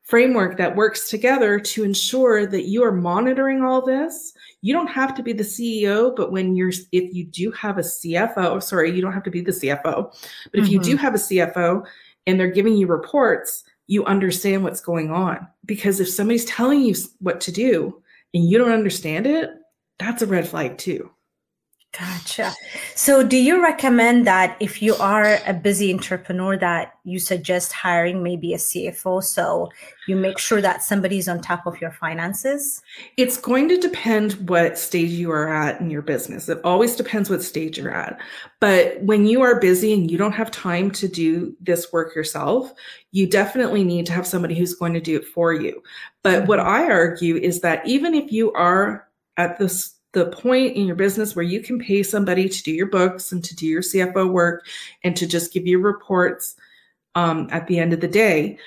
framework 0.04 0.58
that 0.58 0.76
works 0.76 1.10
together 1.10 1.60
to 1.60 1.84
ensure 1.84 2.46
that 2.46 2.68
you 2.68 2.84
are 2.84 2.92
monitoring 2.92 3.64
all 3.64 3.84
this. 3.84 4.34
You 4.62 4.76
don't 4.76 4.86
have 4.86 5.16
to 5.16 5.24
be 5.24 5.34
the 5.34 5.44
CEO, 5.44 6.16
but 6.16 6.32
when 6.32 6.56
you're 6.56 6.74
if 6.92 7.16
you 7.16 7.26
do 7.26 7.50
have 7.50 7.80
a 7.80 7.82
CFO, 7.82 8.62
sorry, 8.62 8.92
you 8.92 9.02
don't 9.02 9.12
have 9.14 9.24
to 9.24 9.32
be 9.32 9.42
the 9.42 9.52
CFO, 9.52 9.82
but 9.82 10.14
if 10.54 10.66
mm-hmm. 10.66 10.74
you 10.74 10.80
do 10.82 10.92
mm-hmm. 10.92 10.98
have 11.00 11.16
a 11.16 11.18
CFO 11.18 11.84
and 12.28 12.40
they're 12.40 12.52
giving 12.52 12.78
you 12.78 12.86
reports, 12.86 13.64
you 13.88 14.06
understand 14.06 14.64
what's 14.64 14.82
going 14.82 15.12
on. 15.12 15.48
Because 15.66 16.00
if 16.00 16.10
somebody's 16.10 16.46
telling 16.46 16.82
you 16.82 16.96
what 17.20 17.42
to 17.42 17.52
do 17.52 18.02
and 18.34 18.48
you 18.48 18.58
don't 18.58 18.72
understand 18.72 19.28
it, 19.28 19.50
that's 20.00 20.22
a 20.22 20.28
red 20.28 20.48
flag 20.48 20.78
too. 20.78 21.10
Gotcha. 21.98 22.56
So, 22.96 23.22
do 23.22 23.38
you 23.38 23.62
recommend 23.62 24.26
that 24.26 24.58
if 24.60 24.82
you 24.82 24.96
are 24.96 25.38
a 25.46 25.54
busy 25.54 25.94
entrepreneur, 25.94 26.58
that 26.58 26.94
you 27.04 27.20
suggest 27.20 27.72
hiring 27.72 28.24
maybe 28.24 28.56
a 28.56 28.58
CFO 28.58 29.24
so 29.24 29.70
you 30.08 30.16
make 30.16 30.40
sure 30.40 30.60
that 30.60 30.82
somebody's 30.82 31.28
on 31.28 31.40
top 31.40 31.68
of 31.68 31.80
your 31.80 31.92
finances? 31.92 32.82
It's 33.16 33.38
going 33.38 33.70
to 33.70 33.78
depend 33.78 34.50
what 34.50 34.80
stage 34.80 35.12
you 35.12 35.30
are 35.30 35.54
at 35.54 35.82
in 35.82 35.92
your 35.92 36.02
business. 36.02 36.50
It 36.50 36.60
always 36.64 36.96
depends 36.96 37.30
what 37.30 37.44
stage 37.44 37.78
you're 37.78 37.94
at. 37.94 38.20
But 38.60 39.00
when 39.04 39.28
you 39.28 39.44
are 39.44 39.60
busy 39.60 39.94
and 39.94 40.10
you 40.10 40.18
don't 40.18 40.32
have 40.32 40.50
time 40.50 40.90
to 40.92 41.08
do 41.08 41.56
this 41.62 41.94
work 41.94 42.16
yourself, 42.16 42.74
you 43.12 43.28
definitely 43.28 43.84
need 43.84 44.08
to 44.08 44.14
have 44.14 44.26
somebody 44.26 44.56
who's 44.56 44.74
going 44.74 44.94
to 44.94 45.02
do 45.02 45.18
it 45.18 45.28
for 45.28 45.54
you. 45.54 45.84
But 46.24 46.48
what 46.48 46.58
mm-hmm. 46.58 46.70
I 46.70 46.90
argue 46.90 47.36
is 47.36 47.62
that 47.62 47.88
even 47.88 48.16
if 48.16 48.32
you 48.32 48.52
are 48.54 49.08
at 49.38 49.60
this 49.60 49.94
the 50.14 50.28
point 50.28 50.76
in 50.76 50.86
your 50.86 50.96
business 50.96 51.36
where 51.36 51.44
you 51.44 51.62
can 51.62 51.80
pay 51.80 52.04
somebody 52.04 52.48
to 52.48 52.64
do 52.64 52.72
your 52.72 52.88
books 52.88 53.32
and 53.32 53.44
to 53.44 53.56
do 53.56 53.66
your 53.66 53.82
CFO 53.82 54.32
work 54.32 54.66
and 55.04 55.16
to 55.18 55.28
just 55.28 55.52
give 55.52 55.68
you 55.68 55.80
reports 55.80 56.56
um, 57.16 57.48
at 57.52 57.68
the 57.68 57.80
end 57.80 57.94
of 57.94 58.00
the 58.00 58.08
day, 58.08 58.58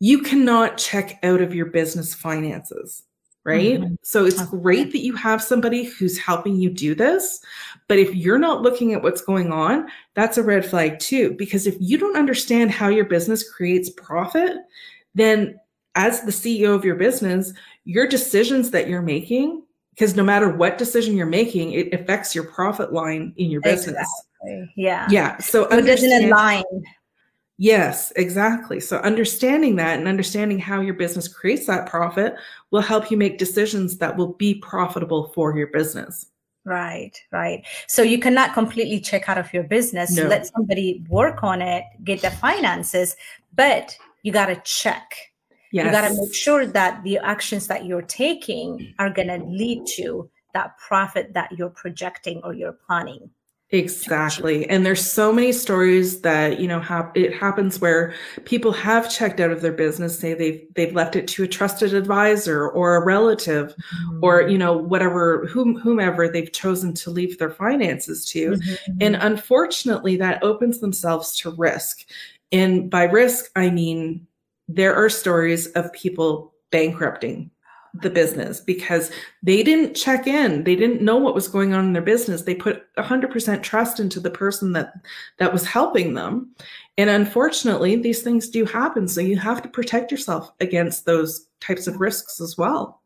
you 0.00 0.20
cannot 0.22 0.78
check 0.78 1.18
out 1.22 1.40
of 1.40 1.54
your 1.54 1.66
business 1.66 2.14
finances, 2.14 3.02
right? 3.44 3.80
Mm-hmm. 3.80 3.94
So 4.02 4.24
it's 4.24 4.44
great 4.46 4.92
that 4.92 5.04
you 5.04 5.14
have 5.16 5.42
somebody 5.42 5.84
who's 5.84 6.18
helping 6.18 6.56
you 6.56 6.70
do 6.70 6.94
this. 6.94 7.40
But 7.88 7.98
if 7.98 8.14
you're 8.14 8.38
not 8.38 8.62
looking 8.62 8.92
at 8.92 9.02
what's 9.02 9.22
going 9.22 9.52
on, 9.52 9.88
that's 10.14 10.38
a 10.38 10.42
red 10.42 10.66
flag 10.66 10.98
too. 10.98 11.34
Because 11.38 11.66
if 11.66 11.76
you 11.78 11.98
don't 11.98 12.16
understand 12.16 12.70
how 12.70 12.88
your 12.88 13.06
business 13.06 13.48
creates 13.48 13.90
profit, 13.90 14.56
then 15.14 15.58
as 15.94 16.22
the 16.22 16.30
CEO 16.30 16.74
of 16.74 16.84
your 16.84 16.96
business, 16.96 17.52
your 17.84 18.06
decisions 18.06 18.70
that 18.70 18.88
you're 18.88 19.02
making 19.02 19.62
because 19.96 20.14
no 20.14 20.22
matter 20.22 20.50
what 20.50 20.76
decision 20.76 21.16
you're 21.16 21.26
making, 21.26 21.72
it 21.72 21.92
affects 21.94 22.34
your 22.34 22.44
profit 22.44 22.92
line 22.92 23.32
in 23.36 23.50
your 23.50 23.62
business. 23.62 24.06
Exactly. 24.42 24.72
Yeah. 24.76 25.06
Yeah. 25.10 25.38
So, 25.38 25.68
so 25.70 25.78
it 25.78 25.82
doesn't 25.82 26.24
align. 26.24 26.64
Yes, 27.56 28.12
exactly. 28.16 28.78
So 28.80 28.98
understanding 28.98 29.76
that 29.76 29.98
and 29.98 30.06
understanding 30.06 30.58
how 30.58 30.82
your 30.82 30.92
business 30.92 31.26
creates 31.26 31.66
that 31.68 31.88
profit 31.88 32.34
will 32.70 32.82
help 32.82 33.10
you 33.10 33.16
make 33.16 33.38
decisions 33.38 33.96
that 33.96 34.14
will 34.14 34.34
be 34.34 34.56
profitable 34.56 35.32
for 35.34 35.56
your 35.56 35.68
business. 35.68 36.26
Right, 36.66 37.18
right. 37.32 37.64
So 37.86 38.02
you 38.02 38.18
cannot 38.18 38.52
completely 38.52 39.00
check 39.00 39.30
out 39.30 39.38
of 39.38 39.50
your 39.54 39.62
business. 39.62 40.14
No. 40.14 40.26
Let 40.26 40.46
somebody 40.46 41.02
work 41.08 41.42
on 41.42 41.62
it, 41.62 41.84
get 42.04 42.20
the 42.20 42.30
finances, 42.32 43.16
but 43.54 43.96
you 44.22 44.32
got 44.32 44.46
to 44.46 44.56
check 44.56 45.32
Yes. 45.72 45.86
You 45.86 45.92
got 45.92 46.08
to 46.08 46.14
make 46.14 46.34
sure 46.34 46.66
that 46.66 47.02
the 47.02 47.18
actions 47.18 47.66
that 47.66 47.84
you're 47.84 48.02
taking 48.02 48.94
are 48.98 49.10
going 49.10 49.28
to 49.28 49.38
lead 49.44 49.86
to 49.96 50.30
that 50.54 50.76
profit 50.78 51.34
that 51.34 51.52
you're 51.52 51.70
projecting 51.70 52.40
or 52.44 52.54
you're 52.54 52.78
planning. 52.86 53.30
Exactly. 53.70 54.68
And 54.70 54.86
there's 54.86 55.04
so 55.04 55.32
many 55.32 55.50
stories 55.50 56.20
that, 56.20 56.60
you 56.60 56.68
know, 56.68 56.78
hap- 56.78 57.16
it 57.16 57.34
happens 57.34 57.80
where 57.80 58.14
people 58.44 58.70
have 58.70 59.10
checked 59.10 59.40
out 59.40 59.50
of 59.50 59.60
their 59.60 59.72
business, 59.72 60.16
say 60.16 60.34
they've 60.34 60.64
they've 60.76 60.94
left 60.94 61.16
it 61.16 61.26
to 61.28 61.42
a 61.42 61.48
trusted 61.48 61.92
advisor 61.92 62.68
or 62.68 62.94
a 62.94 63.04
relative 63.04 63.74
mm-hmm. 63.74 64.20
or, 64.22 64.42
you 64.42 64.56
know, 64.56 64.76
whatever 64.76 65.46
whom, 65.46 65.74
whomever 65.74 66.28
they've 66.28 66.52
chosen 66.52 66.94
to 66.94 67.10
leave 67.10 67.38
their 67.38 67.50
finances 67.50 68.24
to. 68.26 68.52
Mm-hmm. 68.52 68.98
And 69.00 69.16
unfortunately, 69.16 70.16
that 70.18 70.44
opens 70.44 70.78
themselves 70.78 71.36
to 71.38 71.50
risk. 71.50 72.06
And 72.52 72.88
by 72.88 73.02
risk, 73.04 73.50
I 73.56 73.70
mean 73.70 74.28
there 74.68 74.94
are 74.94 75.08
stories 75.08 75.68
of 75.68 75.92
people 75.92 76.54
bankrupting 76.70 77.50
the 78.02 78.10
business 78.10 78.60
because 78.60 79.10
they 79.42 79.62
didn't 79.62 79.94
check 79.94 80.26
in. 80.26 80.64
They 80.64 80.76
didn't 80.76 81.02
know 81.02 81.16
what 81.16 81.34
was 81.34 81.48
going 81.48 81.72
on 81.72 81.86
in 81.86 81.92
their 81.92 82.02
business. 82.02 82.42
They 82.42 82.54
put 82.54 82.82
100% 82.96 83.62
trust 83.62 84.00
into 84.00 84.20
the 84.20 84.30
person 84.30 84.72
that 84.72 84.92
that 85.38 85.52
was 85.52 85.66
helping 85.66 86.14
them. 86.14 86.54
And 86.98 87.10
unfortunately 87.10 87.96
these 87.96 88.22
things 88.22 88.48
do 88.48 88.64
happen. 88.64 89.08
So 89.08 89.20
you 89.20 89.38
have 89.38 89.62
to 89.62 89.68
protect 89.68 90.10
yourself 90.10 90.50
against 90.60 91.06
those 91.06 91.48
types 91.60 91.86
of 91.86 92.00
risks 92.00 92.40
as 92.40 92.56
well. 92.58 93.02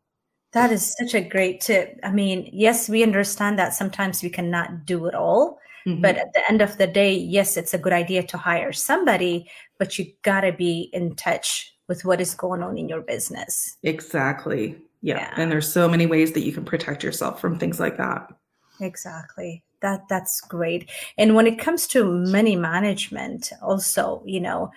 That 0.53 0.71
is 0.71 0.95
such 0.99 1.15
a 1.15 1.21
great 1.21 1.61
tip. 1.61 1.99
I 2.03 2.11
mean 2.11 2.49
yes 2.51 2.89
we 2.89 3.03
understand 3.03 3.57
that 3.59 3.73
sometimes 3.73 4.23
we 4.23 4.29
cannot 4.29 4.85
do 4.85 5.05
it 5.05 5.15
all 5.15 5.59
mm-hmm. 5.87 6.01
but 6.01 6.17
at 6.17 6.33
the 6.33 6.41
end 6.49 6.61
of 6.61 6.77
the 6.77 6.87
day 6.87 7.13
yes 7.13 7.57
it's 7.57 7.73
a 7.73 7.77
good 7.77 7.93
idea 7.93 8.23
to 8.23 8.37
hire 8.37 8.73
somebody 8.73 9.49
but 9.81 9.97
you 9.97 10.05
got 10.21 10.41
to 10.41 10.53
be 10.53 10.91
in 10.93 11.15
touch 11.15 11.75
with 11.87 12.05
what 12.05 12.21
is 12.21 12.35
going 12.35 12.61
on 12.61 12.77
in 12.77 12.87
your 12.87 13.01
business. 13.01 13.77
Exactly. 13.81 14.77
Yeah. 15.01 15.15
yeah. 15.17 15.33
And 15.37 15.51
there's 15.51 15.73
so 15.73 15.89
many 15.89 16.05
ways 16.05 16.33
that 16.33 16.41
you 16.41 16.53
can 16.53 16.63
protect 16.63 17.03
yourself 17.03 17.41
from 17.41 17.57
things 17.57 17.79
like 17.79 17.97
that. 17.97 18.31
Exactly. 18.79 19.63
That 19.81 20.07
that's 20.07 20.39
great. 20.39 20.91
And 21.17 21.33
when 21.33 21.47
it 21.47 21.57
comes 21.57 21.87
to 21.87 22.05
money 22.05 22.55
management, 22.55 23.51
also, 23.59 24.21
you 24.23 24.39
know, 24.39 24.71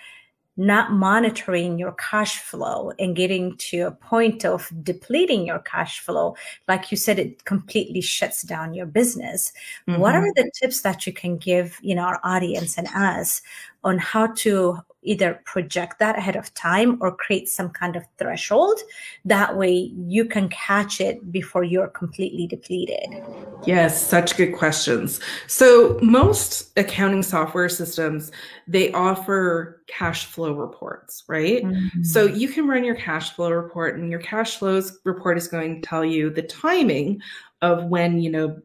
not 0.56 0.92
monitoring 0.92 1.78
your 1.78 1.92
cash 1.92 2.38
flow 2.38 2.92
and 2.98 3.16
getting 3.16 3.56
to 3.56 3.80
a 3.80 3.90
point 3.90 4.44
of 4.44 4.72
depleting 4.82 5.46
your 5.46 5.58
cash 5.58 6.00
flow, 6.00 6.36
like 6.68 6.90
you 6.90 6.96
said, 6.96 7.18
it 7.18 7.44
completely 7.44 8.00
shuts 8.00 8.42
down 8.42 8.72
your 8.72 8.86
business. 8.86 9.52
Mm-hmm. 9.88 10.00
What 10.00 10.14
are 10.14 10.32
the 10.34 10.50
tips 10.58 10.82
that 10.82 11.06
you 11.06 11.12
can 11.12 11.36
give, 11.36 11.78
you 11.82 11.94
know, 11.94 12.04
our 12.04 12.20
audience 12.22 12.78
and 12.78 12.86
us 12.94 13.42
on 13.82 13.98
how 13.98 14.28
to 14.28 14.78
either 15.04 15.40
project 15.44 15.98
that 15.98 16.18
ahead 16.18 16.36
of 16.36 16.52
time 16.54 16.98
or 17.00 17.14
create 17.14 17.48
some 17.48 17.70
kind 17.70 17.96
of 17.96 18.04
threshold. 18.18 18.80
That 19.24 19.56
way 19.56 19.92
you 19.96 20.24
can 20.24 20.48
catch 20.48 21.00
it 21.00 21.30
before 21.30 21.64
you're 21.64 21.88
completely 21.88 22.46
depleted. 22.46 23.22
Yes, 23.64 24.04
such 24.04 24.36
good 24.36 24.54
questions. 24.54 25.20
So 25.46 25.98
most 26.02 26.72
accounting 26.78 27.22
software 27.22 27.68
systems, 27.68 28.32
they 28.66 28.92
offer 28.92 29.82
cash 29.86 30.26
flow 30.26 30.52
reports, 30.52 31.24
right? 31.28 31.62
Mm-hmm. 31.62 32.02
So 32.02 32.24
you 32.24 32.48
can 32.48 32.66
run 32.66 32.84
your 32.84 32.96
cash 32.96 33.30
flow 33.32 33.50
report 33.50 33.98
and 33.98 34.10
your 34.10 34.20
cash 34.20 34.56
flows 34.56 34.98
report 35.04 35.38
is 35.38 35.48
going 35.48 35.80
to 35.80 35.88
tell 35.88 36.04
you 36.04 36.30
the 36.30 36.42
timing 36.42 37.20
of 37.62 37.84
when, 37.84 38.20
you 38.20 38.30
know, 38.30 38.60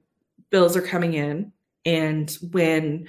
bills 0.50 0.75
are 0.75 0.81
coming 0.81 1.13
in 1.13 1.51
and 1.86 2.38
when 2.51 3.08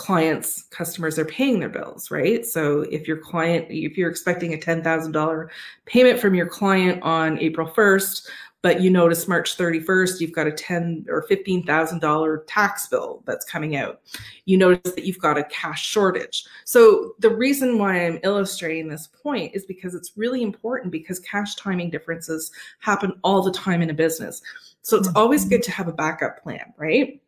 clients 0.00 0.62
customers 0.70 1.18
are 1.18 1.26
paying 1.26 1.60
their 1.60 1.68
bills 1.68 2.10
right? 2.10 2.46
So 2.46 2.86
if 2.90 3.06
your 3.06 3.18
client 3.18 3.66
if 3.68 3.98
you're 3.98 4.08
expecting 4.08 4.54
a 4.54 4.56
$10000 4.56 5.48
payment 5.84 6.18
from 6.18 6.34
your 6.34 6.48
client 6.48 7.02
on 7.02 7.38
april 7.38 7.68
1st 7.68 8.26
but 8.62 8.80
you 8.80 8.88
notice 8.88 9.28
march 9.28 9.58
31st 9.58 10.18
you've 10.18 10.32
got 10.32 10.46
a 10.46 10.52
10 10.52 11.04
or 11.10 11.26
$15000 11.28 12.38
tax 12.46 12.88
bill 12.88 13.22
that's 13.26 13.44
coming 13.44 13.76
out 13.76 14.00
you 14.46 14.56
notice 14.56 14.94
that 14.94 15.04
you've 15.04 15.18
got 15.18 15.36
a 15.36 15.44
cash 15.44 15.86
shortage. 15.86 16.46
So 16.64 17.14
the 17.18 17.28
reason 17.28 17.76
why 17.76 18.06
i'm 18.06 18.20
illustrating 18.22 18.88
this 18.88 19.06
point 19.06 19.54
is 19.54 19.66
because 19.66 19.94
it's 19.94 20.16
really 20.16 20.42
important 20.42 20.92
because 20.92 21.18
cash 21.18 21.56
timing 21.56 21.90
differences 21.90 22.50
happen 22.78 23.12
all 23.22 23.42
the 23.42 23.52
time 23.52 23.82
in 23.82 23.90
a 23.90 23.94
business. 23.94 24.40
So 24.80 24.96
it's 24.96 25.10
always 25.14 25.42
mm-hmm. 25.42 25.50
good 25.50 25.62
to 25.64 25.72
have 25.72 25.88
a 25.88 25.92
backup 25.92 26.42
plan 26.42 26.72
right 26.78 27.20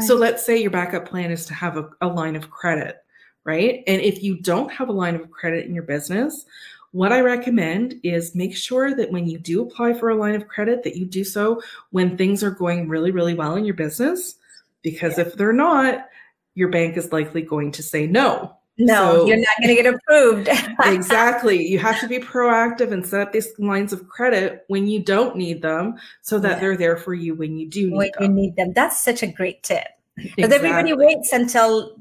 so 0.00 0.14
let's 0.14 0.44
say 0.44 0.60
your 0.60 0.70
backup 0.70 1.08
plan 1.08 1.30
is 1.30 1.46
to 1.46 1.54
have 1.54 1.76
a, 1.76 1.88
a 2.00 2.08
line 2.08 2.36
of 2.36 2.50
credit, 2.50 2.98
right? 3.44 3.82
And 3.86 4.02
if 4.02 4.22
you 4.22 4.40
don't 4.40 4.70
have 4.72 4.88
a 4.88 4.92
line 4.92 5.14
of 5.14 5.30
credit 5.30 5.66
in 5.66 5.74
your 5.74 5.84
business, 5.84 6.44
what 6.92 7.12
I 7.12 7.20
recommend 7.20 8.00
is 8.02 8.34
make 8.34 8.56
sure 8.56 8.94
that 8.94 9.10
when 9.10 9.26
you 9.26 9.38
do 9.38 9.62
apply 9.62 9.94
for 9.94 10.08
a 10.08 10.16
line 10.16 10.34
of 10.34 10.48
credit 10.48 10.82
that 10.84 10.96
you 10.96 11.04
do 11.04 11.24
so 11.24 11.60
when 11.90 12.16
things 12.16 12.42
are 12.42 12.50
going 12.50 12.88
really 12.88 13.10
really 13.10 13.34
well 13.34 13.56
in 13.56 13.64
your 13.64 13.74
business 13.74 14.36
because 14.82 15.18
if 15.18 15.34
they're 15.34 15.52
not 15.52 16.06
your 16.54 16.70
bank 16.70 16.96
is 16.96 17.12
likely 17.12 17.42
going 17.42 17.70
to 17.72 17.82
say 17.82 18.06
no 18.06 18.56
no, 18.78 19.12
so, 19.12 19.26
you're 19.26 19.36
not 19.36 19.48
going 19.60 19.76
to 19.76 19.82
get 19.82 19.94
approved. 19.94 20.48
exactly. 20.84 21.58
You 21.68 21.78
have 21.80 22.00
to 22.00 22.08
be 22.08 22.18
proactive 22.18 22.92
and 22.92 23.04
set 23.04 23.20
up 23.20 23.32
these 23.32 23.48
lines 23.58 23.92
of 23.92 24.08
credit 24.08 24.64
when 24.68 24.86
you 24.86 25.02
don't 25.02 25.36
need 25.36 25.60
them 25.60 25.96
so 26.22 26.38
that 26.38 26.52
yeah. 26.52 26.58
they're 26.60 26.76
there 26.76 26.96
for 26.96 27.14
you 27.14 27.34
when 27.34 27.58
you 27.58 27.68
do 27.68 27.90
need 27.90 27.96
when 27.96 28.10
them. 28.18 28.22
you 28.22 28.28
need 28.42 28.56
them. 28.56 28.72
That's 28.72 29.00
such 29.00 29.22
a 29.22 29.26
great 29.26 29.62
tip. 29.62 29.86
Because 30.16 30.32
exactly. 30.36 30.68
everybody 30.68 30.92
waits 30.94 31.32
until 31.32 31.98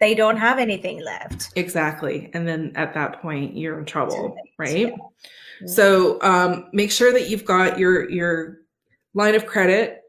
they 0.00 0.14
don't 0.14 0.36
have 0.36 0.58
anything 0.58 1.02
left. 1.04 1.50
Exactly. 1.56 2.30
And 2.32 2.46
then 2.46 2.72
at 2.74 2.94
that 2.94 3.20
point 3.20 3.56
you're 3.56 3.78
in 3.78 3.84
trouble, 3.84 4.36
right? 4.58 4.88
Yeah. 4.88 5.66
So 5.66 6.20
um, 6.22 6.68
make 6.72 6.90
sure 6.90 7.12
that 7.12 7.28
you've 7.28 7.44
got 7.44 7.78
your 7.78 8.08
your 8.10 8.58
line 9.14 9.34
of 9.34 9.46
credit 9.46 10.02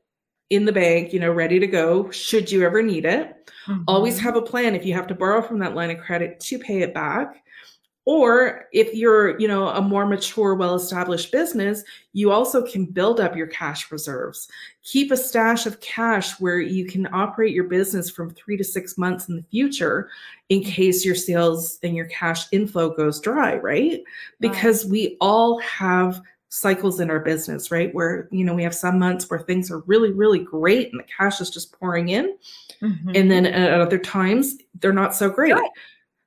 in 0.50 0.66
the 0.66 0.72
bank, 0.72 1.14
you 1.14 1.20
know, 1.20 1.32
ready 1.32 1.60
to 1.60 1.68
go 1.68 2.10
should 2.12 2.52
you 2.52 2.64
ever 2.66 2.82
need 2.82 3.06
it. 3.06 3.52
Mm-hmm. 3.68 3.84
Always 3.88 4.20
have 4.20 4.36
a 4.36 4.42
plan 4.42 4.76
if 4.76 4.86
you 4.86 4.94
have 4.94 5.08
to 5.08 5.16
borrow 5.16 5.42
from 5.42 5.60
that 5.60 5.76
line 5.76 5.92
of 5.92 6.00
credit 6.00 6.40
to 6.42 6.60
pay 6.60 6.82
it 6.82 6.94
back. 6.94 7.44
Or 8.06 8.66
if 8.74 8.96
you're, 8.96 9.40
you 9.40 9.48
know, 9.48 9.68
a 9.68 9.82
more 9.82 10.08
mature, 10.08 10.56
well-established 10.56 11.32
business, 11.32 11.84
you 12.14 12.32
also 12.32 12.66
can 12.66 12.86
build 12.86 13.20
up 13.20 13.36
your 13.36 13.46
cash 13.46 13.92
reserves. 13.92 14.48
Keep 14.82 15.12
a 15.12 15.18
stash 15.18 15.68
of 15.68 15.80
cash 15.80 16.40
where 16.40 16.60
you 16.60 16.88
can 16.88 17.08
operate 17.14 17.54
your 17.54 17.66
business 17.66 18.10
from 18.10 18.32
3 18.32 18.58
to 18.58 18.64
6 18.64 18.98
months 18.98 19.30
in 19.30 19.36
the 19.36 19.46
future 19.52 20.10
in 20.48 20.64
case 20.64 21.06
your 21.06 21.14
sales 21.14 21.78
and 21.84 21.96
your 21.96 22.08
cash 22.08 22.48
inflow 22.52 22.90
goes 22.90 23.20
dry, 23.20 23.58
right? 23.58 24.02
Because 24.40 24.88
we 24.88 25.16
all 25.22 25.60
have 25.60 26.20
cycles 26.50 27.00
in 27.00 27.12
our 27.12 27.20
business, 27.20 27.72
right? 27.72 27.94
Where, 27.94 28.28
you 28.32 28.44
know, 28.44 28.56
we 28.56 28.64
have 28.64 28.76
some 28.76 29.00
months 29.00 29.30
where 29.30 29.40
things 29.40 29.72
are 29.72 29.80
really, 29.82 30.12
really 30.12 30.40
great 30.40 30.92
and 30.92 31.00
the 31.00 31.06
cash 31.06 31.40
is 31.40 31.50
just 31.50 31.72
pouring 31.72 32.10
in. 32.10 32.36
Mm-hmm. 32.82 33.12
And 33.16 33.32
then 33.32 33.46
at 33.46 33.80
other 33.80 34.00
times, 34.00 34.58
they're 34.80 34.92
not 34.92 35.16
so 35.16 35.30
great. 35.30 35.54
Right. 35.54 35.70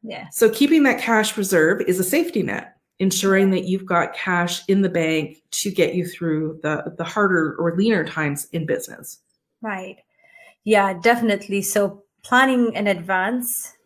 Yeah. 0.02 0.28
So 0.30 0.48
keeping 0.48 0.84
that 0.84 1.00
cash 1.00 1.36
reserve 1.36 1.82
is 1.82 1.98
a 1.98 2.04
safety 2.04 2.42
net, 2.42 2.76
ensuring 3.00 3.50
that 3.50 3.64
you've 3.64 3.86
got 3.86 4.14
cash 4.14 4.62
in 4.68 4.82
the 4.82 4.88
bank 4.88 5.42
to 5.50 5.70
get 5.70 5.94
you 5.94 6.06
through 6.06 6.60
the, 6.62 6.94
the 6.96 7.04
harder 7.04 7.56
or 7.56 7.76
leaner 7.76 8.04
times 8.04 8.46
in 8.52 8.64
business. 8.64 9.18
Right. 9.60 9.98
Yeah, 10.64 10.94
definitely. 10.94 11.62
So 11.62 12.04
planning 12.22 12.72
in 12.74 12.86
advance, 12.86 13.76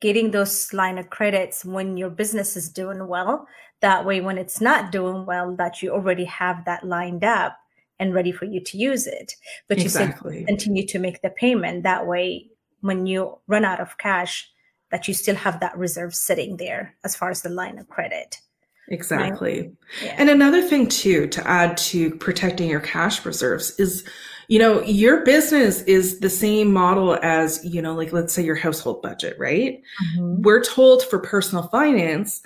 getting 0.00 0.30
those 0.30 0.72
line 0.72 0.98
of 0.98 1.10
credits 1.10 1.64
when 1.64 1.96
your 1.96 2.10
business 2.10 2.56
is 2.56 2.68
doing 2.68 3.08
well 3.08 3.48
that 3.84 4.06
way, 4.06 4.22
when 4.22 4.38
it's 4.38 4.62
not 4.62 4.90
doing 4.90 5.26
well, 5.26 5.54
that 5.56 5.82
you 5.82 5.90
already 5.90 6.24
have 6.24 6.64
that 6.64 6.84
lined 6.84 7.22
up 7.22 7.58
and 8.00 8.14
ready 8.14 8.32
for 8.32 8.46
you 8.46 8.58
to 8.64 8.78
use 8.78 9.06
it. 9.06 9.34
But 9.68 9.78
exactly. 9.78 10.40
you 10.40 10.46
continue 10.46 10.86
to 10.86 10.98
make 10.98 11.20
the 11.20 11.28
payment. 11.28 11.82
That 11.82 12.06
way, 12.06 12.48
when 12.80 13.04
you 13.04 13.38
run 13.46 13.62
out 13.62 13.80
of 13.80 13.98
cash, 13.98 14.50
that 14.90 15.06
you 15.06 15.12
still 15.12 15.36
have 15.36 15.60
that 15.60 15.76
reserve 15.76 16.14
sitting 16.14 16.56
there 16.56 16.96
as 17.04 17.14
far 17.14 17.28
as 17.28 17.42
the 17.42 17.50
line 17.50 17.78
of 17.78 17.86
credit. 17.88 18.40
Exactly. 18.88 19.60
Right? 19.60 19.72
Yeah. 20.02 20.14
And 20.16 20.30
another 20.30 20.62
thing 20.62 20.88
too 20.88 21.26
to 21.28 21.46
add 21.46 21.76
to 21.88 22.14
protecting 22.16 22.70
your 22.70 22.80
cash 22.80 23.24
reserves 23.26 23.78
is 23.78 24.02
you 24.48 24.58
know, 24.58 24.82
your 24.82 25.24
business 25.24 25.80
is 25.82 26.20
the 26.20 26.28
same 26.28 26.70
model 26.70 27.18
as, 27.22 27.64
you 27.64 27.80
know, 27.80 27.94
like 27.94 28.12
let's 28.12 28.34
say 28.34 28.44
your 28.44 28.54
household 28.54 29.00
budget, 29.00 29.38
right? 29.38 29.80
Mm-hmm. 30.16 30.42
We're 30.42 30.62
told 30.62 31.02
for 31.02 31.18
personal 31.18 31.68
finance 31.68 32.42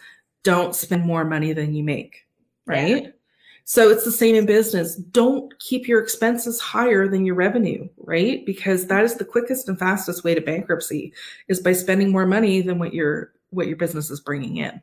don't 0.48 0.74
spend 0.74 1.04
more 1.04 1.26
money 1.26 1.52
than 1.52 1.74
you 1.74 1.84
make, 1.84 2.26
right? 2.64 3.04
Yeah. 3.04 3.10
So 3.64 3.90
it's 3.90 4.06
the 4.06 4.10
same 4.10 4.34
in 4.34 4.46
business. 4.46 4.96
Don't 4.96 5.52
keep 5.58 5.86
your 5.86 6.00
expenses 6.00 6.58
higher 6.58 7.06
than 7.06 7.26
your 7.26 7.34
revenue, 7.34 7.86
right? 7.98 8.46
Because 8.46 8.86
that 8.86 9.04
is 9.04 9.16
the 9.16 9.26
quickest 9.26 9.68
and 9.68 9.78
fastest 9.78 10.24
way 10.24 10.34
to 10.34 10.40
bankruptcy 10.40 11.12
is 11.48 11.60
by 11.60 11.74
spending 11.74 12.10
more 12.10 12.24
money 12.24 12.62
than 12.62 12.78
what 12.78 12.94
your 12.94 13.34
what 13.50 13.66
your 13.66 13.76
business 13.76 14.08
is 14.08 14.20
bringing 14.20 14.56
in. 14.56 14.80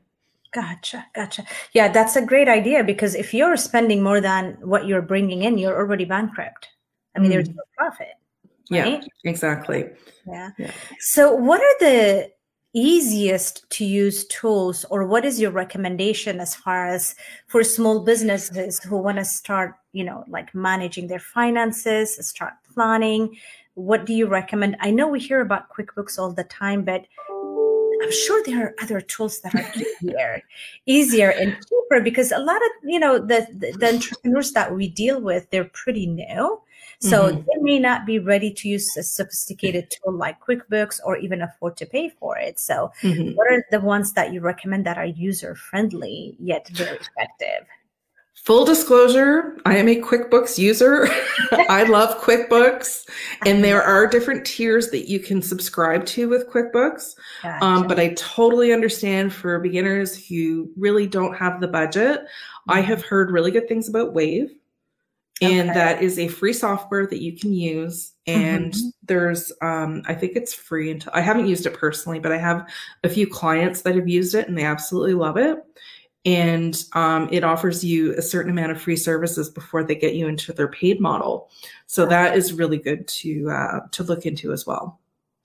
Gotcha, 0.54 1.04
gotcha. 1.16 1.46
Yeah, 1.74 1.92
that's 1.92 2.16
a 2.16 2.24
great 2.24 2.48
idea 2.48 2.84
because 2.84 3.16
if 3.16 3.34
you're 3.34 3.58
spending 3.58 4.04
more 4.04 4.22
than 4.22 4.58
what 4.62 4.86
you're 4.86 5.02
bringing 5.02 5.42
in, 5.42 5.58
you're 5.58 5.76
already 5.76 6.06
bankrupt. 6.06 6.70
I 7.16 7.20
mean, 7.20 7.32
mm. 7.32 7.34
there's 7.34 7.50
no 7.50 7.64
profit. 7.76 8.14
Right? 8.70 9.02
Yeah, 9.02 9.32
exactly. 9.32 9.90
Yeah. 10.28 10.52
yeah. 10.60 10.72
So, 11.00 11.34
what 11.34 11.60
are 11.60 11.76
the 11.80 12.35
easiest 12.76 13.68
to 13.70 13.86
use 13.86 14.26
tools 14.26 14.86
or 14.90 15.08
what 15.08 15.24
is 15.24 15.40
your 15.40 15.52
recommendation 15.52 16.40
as 16.42 16.54
far 16.54 16.88
as 16.88 17.16
for 17.48 17.64
small 17.64 18.02
businesses 18.02 18.84
who 18.84 18.98
want 18.98 19.18
to 19.18 19.24
start 19.24 19.76
you 19.94 20.04
know 20.04 20.26
like 20.28 20.54
managing 20.54 21.08
their 21.08 21.20
finances 21.20 22.18
start 22.28 22.54
planning? 22.74 23.36
What 23.76 24.06
do 24.06 24.14
you 24.14 24.28
recommend? 24.28 24.78
I 24.80 24.92
know 24.92 25.08
we 25.08 25.20
hear 25.20 25.42
about 25.42 25.70
quickbooks 25.70 26.20
all 26.20 26.32
the 26.32 26.44
time 26.44 26.84
but 26.84 27.06
i'm 28.04 28.12
sure 28.12 28.44
there 28.44 28.68
are 28.68 28.76
other 28.82 29.02
tools 29.02 29.40
that 29.42 29.56
are 29.56 29.72
easier 29.76 30.44
easier 30.86 31.30
and 31.30 31.56
cheaper 31.56 32.02
because 32.04 32.32
a 32.32 32.38
lot 32.38 32.58
of 32.58 32.72
you 32.84 33.00
know 33.00 33.18
the, 33.18 33.48
the, 33.58 33.72
the 33.80 33.94
entrepreneurs 33.94 34.52
that 34.52 34.76
we 34.76 34.90
deal 34.90 35.22
with 35.22 35.50
they're 35.50 35.72
pretty 35.74 36.06
new 36.06 36.62
so 37.00 37.24
mm-hmm. 37.24 37.38
they 37.38 37.62
may 37.62 37.80
not 37.80 38.06
be 38.06 38.20
ready 38.20 38.52
to 38.52 38.70
use 38.70 38.96
a 38.98 39.04
sophisticated 39.04 39.92
tool 39.92 40.14
like 40.14 40.40
QuickBooks 40.40 41.00
or 41.06 41.18
even 41.18 41.42
afford 41.42 41.78
to 41.78 41.86
pay 41.86 42.10
for 42.10 42.38
it. 42.38 42.60
So, 42.60 42.92
mm-hmm. 43.02 43.36
what 43.36 43.52
are 43.52 43.66
the 43.72 43.82
ones 43.82 44.14
that 44.14 44.34
you 44.34 44.42
recommend 44.42 44.86
that 44.86 44.98
are 44.98 45.06
user 45.06 45.56
friendly 45.56 46.36
yet 46.40 46.68
very 46.70 46.98
effective? 46.98 47.68
Full 48.44 48.64
disclosure, 48.64 49.58
I 49.66 49.78
am 49.78 49.88
a 49.88 50.00
QuickBooks 50.00 50.60
user. 50.60 51.08
I 51.52 51.84
love 51.84 52.22
QuickBooks, 52.22 53.10
and 53.46 53.64
there 53.64 53.82
are 53.82 54.06
different 54.06 54.46
tiers 54.46 54.90
that 54.90 55.10
you 55.10 55.20
can 55.20 55.42
subscribe 55.42 56.06
to 56.08 56.30
with 56.30 56.48
QuickBooks. 56.50 57.16
Um, 57.44 57.52
gotcha. 57.52 57.66
Um, 57.66 57.88
but 57.88 58.00
I 58.00 58.14
totally 58.14 58.72
understand 58.72 59.34
for 59.34 59.58
beginners 59.60 60.28
who 60.28 60.70
really 60.78 61.08
don't 61.08 61.36
have 61.36 61.60
the 61.60 61.68
budget. 61.68 62.22
I 62.68 62.82
mm-hmm. 62.82 62.90
have 62.90 63.04
heard 63.04 63.32
really 63.32 63.52
good 63.52 63.68
things 63.68 63.90
about 63.90 64.14
Wave 64.14 64.52
and 65.42 65.70
okay. 65.70 65.80
that 65.80 66.02
is 66.02 66.18
a 66.18 66.28
free 66.28 66.54
software 66.54 67.06
that 67.08 67.22
you 67.22 67.38
can 67.38 67.54
use 67.54 68.14
and 68.26 68.74
mm-hmm. 68.74 68.88
there's 69.04 69.52
um, 69.62 70.02
i 70.08 70.14
think 70.14 70.34
it's 70.36 70.54
free 70.54 70.92
until 70.92 71.12
i 71.14 71.22
haven't 71.22 71.48
used 71.48 71.66
it 71.66 71.74
personally 71.74 72.20
but 72.20 72.32
i 72.32 72.38
have 72.38 72.68
a 73.04 73.10
few 73.10 73.28
clients 73.28 73.82
that 73.82 73.96
have 73.96 74.08
used 74.08 74.36
it 74.36 74.48
and 74.48 74.58
they 74.58 74.64
absolutely 74.64 75.14
love 75.14 75.38
it 75.38 75.60
and 76.28 76.86
um, 76.94 77.30
it 77.32 77.44
offers 77.44 77.84
you 77.84 78.16
a 78.16 78.22
certain 78.22 78.52
amount 78.52 78.72
of 78.72 78.82
free 78.82 78.96
services 78.96 79.48
before 79.48 79.84
they 79.84 79.94
get 79.94 80.16
you 80.16 80.28
into 80.28 80.54
their 80.54 80.70
paid 80.70 81.00
model 81.00 81.50
so 81.88 82.04
okay. 82.04 82.12
that 82.12 82.38
is 82.38 82.54
really 82.54 82.78
good 82.78 83.08
to 83.08 83.50
uh, 83.50 83.80
to 83.92 84.04
look 84.04 84.26
into 84.26 84.54
as 84.54 84.66
well 84.66 85.00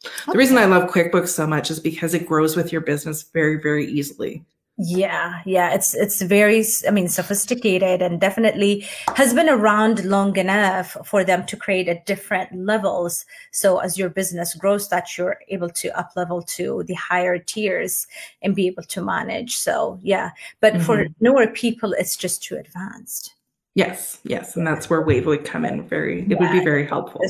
okay. 0.04 0.32
the 0.32 0.38
reason 0.38 0.56
i 0.56 0.66
love 0.66 0.90
quickbooks 0.90 1.28
so 1.28 1.46
much 1.46 1.70
is 1.70 1.80
because 1.80 2.14
it 2.14 2.28
grows 2.28 2.54
with 2.54 2.70
your 2.70 2.80
business 2.80 3.24
very 3.34 3.60
very 3.60 3.90
easily 3.90 4.44
yeah, 4.82 5.42
yeah, 5.44 5.74
it's 5.74 5.94
it's 5.94 6.22
very 6.22 6.64
I 6.88 6.90
mean 6.90 7.08
sophisticated 7.08 8.00
and 8.00 8.18
definitely 8.18 8.86
has 9.14 9.34
been 9.34 9.50
around 9.50 10.06
long 10.06 10.34
enough 10.38 10.96
for 11.04 11.22
them 11.22 11.44
to 11.46 11.56
create 11.56 11.86
at 11.86 12.06
different 12.06 12.54
levels. 12.54 13.26
So 13.52 13.78
as 13.78 13.98
your 13.98 14.08
business 14.08 14.54
grows 14.54 14.88
that 14.88 15.18
you're 15.18 15.38
able 15.48 15.68
to 15.68 15.98
up 15.98 16.12
level 16.16 16.40
to 16.56 16.82
the 16.84 16.94
higher 16.94 17.38
tiers 17.38 18.06
and 18.40 18.56
be 18.56 18.68
able 18.68 18.84
to 18.84 19.02
manage. 19.02 19.56
So 19.56 20.00
yeah, 20.02 20.30
but 20.60 20.72
mm-hmm. 20.72 20.82
for 20.82 21.06
newer 21.20 21.48
people 21.48 21.92
it's 21.92 22.16
just 22.16 22.42
too 22.42 22.56
advanced. 22.56 23.34
Yes, 23.74 24.18
yes, 24.24 24.56
and 24.56 24.66
that's 24.66 24.88
where 24.88 25.02
Wave 25.02 25.26
would 25.26 25.44
come 25.44 25.66
in 25.66 25.86
very 25.86 26.22
it 26.22 26.30
yeah, 26.30 26.38
would 26.40 26.52
be 26.52 26.64
very 26.64 26.86
helpful. 26.86 27.20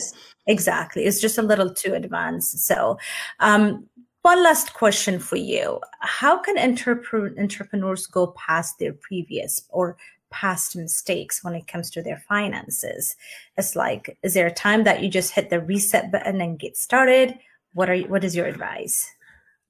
Exactly. 0.47 1.05
It's 1.05 1.21
just 1.21 1.37
a 1.37 1.43
little 1.43 1.75
too 1.75 1.95
advanced. 1.95 2.65
So 2.65 2.97
um 3.41 3.89
one 4.23 4.43
last 4.43 4.75
question 4.75 5.19
for 5.19 5.37
you. 5.37 5.81
How 6.01 6.39
can 6.39 6.57
entrep- 6.57 7.39
entrepreneurs 7.39 8.07
go 8.07 8.29
past 8.29 8.79
their 8.79 8.93
previous 8.93 9.63
or 9.71 9.97
past 10.31 10.77
mistakes 10.77 11.43
when 11.43 11.55
it 11.55 11.67
comes 11.67 11.91
to 11.91 12.03
their 12.03 12.23
finances? 12.29 13.17
It's 13.57 13.75
like, 13.75 14.19
is 14.23 14.35
there 14.35 14.47
a 14.47 14.53
time 14.53 14.85
that 14.85 15.03
you 15.03 15.09
just 15.09 15.33
hit 15.33 15.51
the 15.51 15.61
reset 15.61 16.13
button 16.13 16.41
and 16.41 16.59
get 16.59 16.77
started? 16.77 17.39
What 17.73 17.89
are 17.89 17.95
you, 17.95 18.09
what 18.09 18.25
is 18.25 18.37
your 18.37 18.47
advice? 18.47 19.11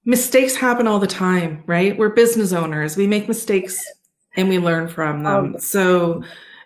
Mistakes 0.05 0.57
happen 0.57 0.87
all 0.87 0.99
the 0.99 1.07
time, 1.07 1.63
right? 1.67 1.97
We're 1.97 2.09
business 2.09 2.53
owners. 2.53 2.97
We 2.97 3.07
make 3.07 3.29
mistakes 3.29 3.85
and 4.37 4.49
we 4.49 4.59
learn 4.59 4.89
from 4.89 5.23
them. 5.23 5.55
Oh. 5.57 5.59
So, 5.59 6.23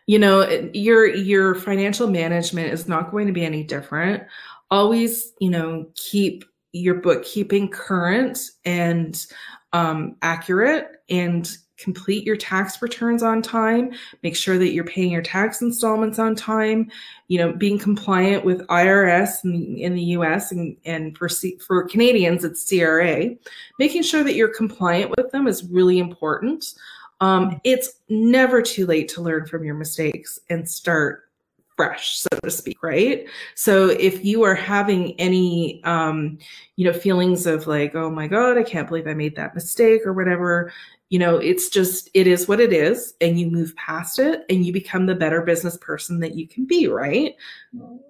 you 0.07 0.19
know, 0.19 0.49
your 0.73 1.07
your 1.07 1.55
financial 1.55 2.07
management 2.09 2.73
is 2.73 2.87
not 2.87 3.11
going 3.11 3.27
to 3.27 3.33
be 3.33 3.45
any 3.45 3.65
different. 3.65 4.23
Always, 4.71 5.33
you 5.41 5.51
know, 5.51 5.87
keep 5.95 6.45
your 6.75 6.97
bookkeeping 6.97 7.69
current 7.69 8.51
and 8.65 9.27
um, 9.73 10.17
accurate 10.23 11.03
and 11.09 11.57
complete 11.77 12.25
your 12.25 12.37
tax 12.37 12.81
returns 12.81 13.23
on 13.23 13.43
time. 13.43 13.91
Make 14.23 14.37
sure 14.37 14.59
that 14.59 14.73
you're 14.73 14.85
paying 14.85 15.11
your 15.11 15.23
tax 15.23 15.61
installments 15.61 16.19
on 16.19 16.35
time. 16.35 16.91
You 17.29 17.39
know 17.39 17.53
being 17.53 17.79
compliant 17.79 18.45
with 18.45 18.67
irs 18.69 19.45
in 19.45 19.53
the, 19.53 19.83
in 19.83 19.95
the 19.95 20.03
us 20.03 20.53
and, 20.53 20.77
and 20.85 21.17
for 21.17 21.29
C, 21.29 21.59
for 21.59 21.83
canadians 21.85 22.45
it's 22.45 22.69
cra 22.69 23.31
making 23.79 24.03
sure 24.03 24.23
that 24.25 24.35
you're 24.35 24.55
compliant 24.55 25.13
with 25.17 25.31
them 25.31 25.47
is 25.47 25.65
really 25.65 25.99
important. 25.99 26.75
Um, 27.21 27.61
it's 27.65 28.01
never 28.09 28.61
too 28.61 28.87
late 28.87 29.09
to 29.11 29.23
learn 29.23 29.47
from 29.47 29.65
your 29.65 29.77
mistakes 29.77 30.39
and 30.51 30.69
start 30.69 31.29
fresh 31.77 32.19
so 32.19 32.29
to 32.43 32.51
speak 32.51 32.83
right 32.83 33.27
so 33.55 33.89
if 33.89 34.25
you 34.25 34.43
are 34.45 34.55
having 34.55 35.19
any 35.21 35.83
um 35.85 36.39
you 36.77 36.85
know 36.85 36.93
feelings 36.93 37.47
of 37.47 37.67
like 37.67 37.95
oh 37.95 38.11
my 38.11 38.29
god 38.29 38.57
i 38.57 38.63
can't 38.63 38.89
believe 38.89 39.07
i 39.09 39.15
made 39.15 39.35
that 39.35 39.55
mistake 39.55 40.03
or 40.07 40.13
whatever 40.13 40.73
you 41.09 41.19
know 41.19 41.37
it's 41.37 41.69
just 41.69 42.09
it 42.15 42.27
is 42.27 42.49
what 42.49 42.61
it 42.61 42.73
is 42.73 43.15
and 43.21 43.39
you 43.39 43.51
move 43.51 43.75
past 43.77 44.19
it 44.19 44.45
and 44.49 44.65
you 44.65 44.73
become 44.73 45.07
the 45.07 45.15
better 45.15 45.43
business 45.43 45.77
person 45.79 46.21
that 46.21 46.35
you 46.35 46.47
can 46.47 46.65
be 46.65 46.87
right 46.87 47.35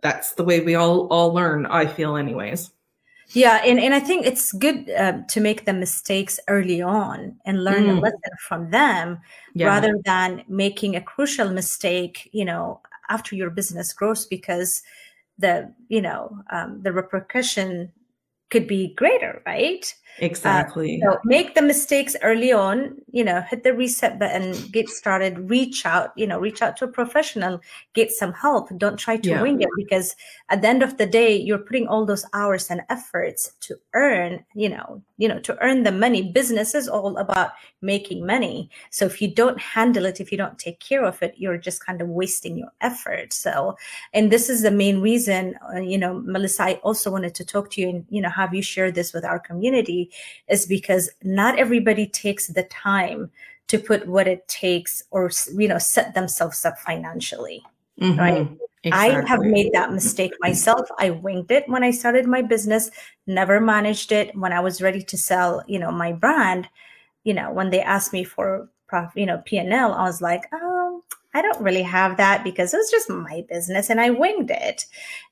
that's 0.03 0.33
the 0.35 0.45
way 0.45 0.61
we 0.61 0.75
all 0.75 1.07
all 1.09 1.33
learn 1.33 1.67
i 1.67 1.87
feel 1.87 2.17
anyways 2.17 2.71
yeah 3.31 3.63
and, 3.65 3.81
and 3.81 3.95
i 3.95 4.01
think 4.01 4.27
it's 4.27 4.53
good 4.53 4.89
uh, 4.91 5.19
to 5.29 5.41
make 5.41 5.65
the 5.65 5.73
mistakes 5.73 6.39
early 6.49 6.81
on 6.81 7.37
and 7.45 7.65
learn 7.65 7.85
mm. 7.85 7.99
a 7.99 8.01
lesson 8.01 8.21
from 8.47 8.71
them 8.71 9.19
yeah. 9.55 9.67
rather 9.67 9.99
than 10.05 10.45
making 10.49 10.97
a 10.97 11.01
crucial 11.01 11.51
mistake 11.51 12.29
you 12.33 12.45
know 12.45 12.81
after 13.09 13.35
your 13.35 13.51
business 13.51 13.93
grows 13.93 14.27
because 14.27 14.83
the 15.39 15.73
you 15.89 16.01
know 16.01 16.39
um, 16.51 16.81
the 16.83 16.93
repercussion 16.93 17.93
could 18.51 18.67
be 18.67 18.95
greater 18.95 19.43
right 19.47 19.95
Exactly. 20.19 21.03
Uh, 21.03 21.13
so 21.13 21.19
make 21.25 21.55
the 21.55 21.63
mistakes 21.63 22.15
early 22.23 22.53
on, 22.53 22.97
you 23.11 23.25
know, 23.25 23.41
hit 23.41 23.65
the 23.65 23.75
reset 23.75 24.19
button, 24.19 24.55
get 24.71 24.89
started, 24.89 25.51
reach 25.51 25.85
out, 25.85 26.13
you 26.17 26.27
know, 26.27 26.39
reach 26.39 26.63
out 26.63 26.77
to 26.77 26.85
a 26.85 26.89
professional, 26.89 27.61
get 27.95 28.13
some 28.13 28.33
help. 28.33 28.69
Don't 28.79 28.97
try 28.97 29.17
to 29.17 29.29
yeah. 29.29 29.43
wing 29.43 29.61
it 29.61 29.69
because 29.77 30.15
at 30.51 30.63
the 30.63 30.69
end 30.69 30.83
of 30.83 30.99
the 30.99 31.07
day, 31.07 31.37
you're 31.37 31.59
putting 31.59 31.89
all 31.89 32.07
those 32.07 32.25
hours 32.33 32.71
and 32.71 32.83
efforts 32.91 33.53
to 33.61 33.77
earn, 33.95 34.45
you 34.55 34.69
know, 34.69 35.03
you 35.19 35.27
know, 35.27 35.41
to 35.41 35.61
earn 35.61 35.83
the 35.83 35.93
money. 35.93 36.31
Business 36.33 36.75
is 36.75 36.89
all 36.89 37.17
about 37.17 37.53
making 37.83 38.25
money. 38.25 38.71
So 38.91 39.07
if 39.07 39.21
you 39.21 39.35
don't 39.35 39.61
handle 39.61 40.07
it, 40.07 40.21
if 40.21 40.31
you 40.31 40.39
don't 40.39 40.59
take 40.59 40.79
care 40.79 41.05
of 41.05 41.21
it, 41.23 41.35
you're 41.37 41.59
just 41.59 41.85
kind 41.85 42.01
of 42.01 42.09
wasting 42.09 42.57
your 42.57 42.73
effort. 42.81 43.33
So, 43.33 43.77
and 44.13 44.31
this 44.31 44.49
is 44.49 44.63
the 44.63 44.71
main 44.71 45.01
reason, 45.01 45.57
uh, 45.75 45.81
you 45.81 45.99
know, 45.99 46.23
Melissa, 46.25 46.63
I 46.63 46.75
also 46.85 47.11
wanted 47.11 47.35
to 47.37 47.45
talk 47.45 47.71
to 47.73 47.81
you 47.81 47.89
and, 47.89 48.07
you 48.11 48.23
know, 48.23 48.31
have 48.45 48.55
you 48.55 48.63
share 48.63 48.91
this 48.91 49.15
with 49.15 49.25
our 49.25 49.39
community 49.39 50.11
is 50.49 50.67
because 50.67 51.11
not 51.23 51.59
everybody 51.59 52.07
takes 52.07 52.49
the 52.49 52.65
time 52.65 53.31
to 53.69 53.79
put 53.79 54.07
what 54.07 54.29
it 54.29 54.47
takes 54.49 55.03
or 55.11 55.31
you 55.57 55.67
know 55.67 55.79
set 55.79 56.15
themselves 56.15 56.65
up 56.65 56.79
financially 56.79 57.63
mm-hmm. 58.01 58.19
right? 58.19 58.49
Exactly. 58.87 59.17
i 59.17 59.29
have 59.29 59.41
made 59.41 59.73
that 59.73 59.93
mistake 59.93 60.33
myself. 60.41 60.87
I 60.99 61.09
winged 61.09 61.51
it 61.51 61.67
when 61.69 61.83
i 61.83 61.91
started 61.91 62.27
my 62.27 62.43
business 62.43 62.91
never 63.27 63.59
managed 63.59 64.13
it. 64.13 64.37
When 64.37 64.53
i 64.53 64.61
was 64.61 64.83
ready 64.83 65.03
to 65.03 65.17
sell 65.17 65.63
you 65.67 65.79
know 65.79 65.91
my 65.91 66.13
brand 66.13 66.69
you 67.25 67.33
know 67.33 67.51
when 67.51 67.71
they 67.71 67.81
asked 67.81 68.13
me 68.13 68.25
for 68.25 68.69
prof 68.87 69.11
you 69.17 69.25
know 69.25 69.41
p&l 69.47 69.93
i 69.95 70.03
was 70.03 70.21
like 70.21 70.45
oh 70.53 71.03
i 71.33 71.41
don't 71.41 71.63
really 71.63 71.83
have 71.83 72.19
that 72.19 72.45
because 72.45 72.75
it 72.75 72.77
was 72.77 72.91
just 72.91 73.09
my 73.09 73.43
business 73.49 73.89
and 73.89 74.01
i 74.01 74.11
winged 74.11 74.51
it. 74.51 74.85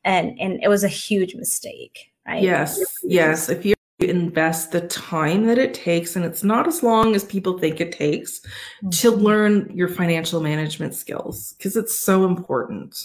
And 0.04 0.40
and 0.40 0.58
it 0.62 0.68
was 0.68 0.82
a 0.82 0.88
huge 0.88 1.34
mistake 1.34 2.11
right 2.26 2.42
yes 2.42 2.80
yes 3.02 3.48
if 3.48 3.64
you 3.64 3.74
invest 4.08 4.72
the 4.72 4.86
time 4.88 5.46
that 5.46 5.58
it 5.58 5.74
takes, 5.74 6.16
and 6.16 6.24
it's 6.24 6.42
not 6.42 6.66
as 6.66 6.82
long 6.82 7.14
as 7.14 7.24
people 7.24 7.58
think 7.58 7.80
it 7.80 7.92
takes, 7.92 8.40
mm-hmm. 8.40 8.90
to 8.90 9.10
learn 9.10 9.70
your 9.74 9.88
financial 9.88 10.40
management 10.40 10.94
skills 10.94 11.54
because 11.56 11.76
it's 11.76 12.00
so 12.00 12.24
important. 12.24 12.98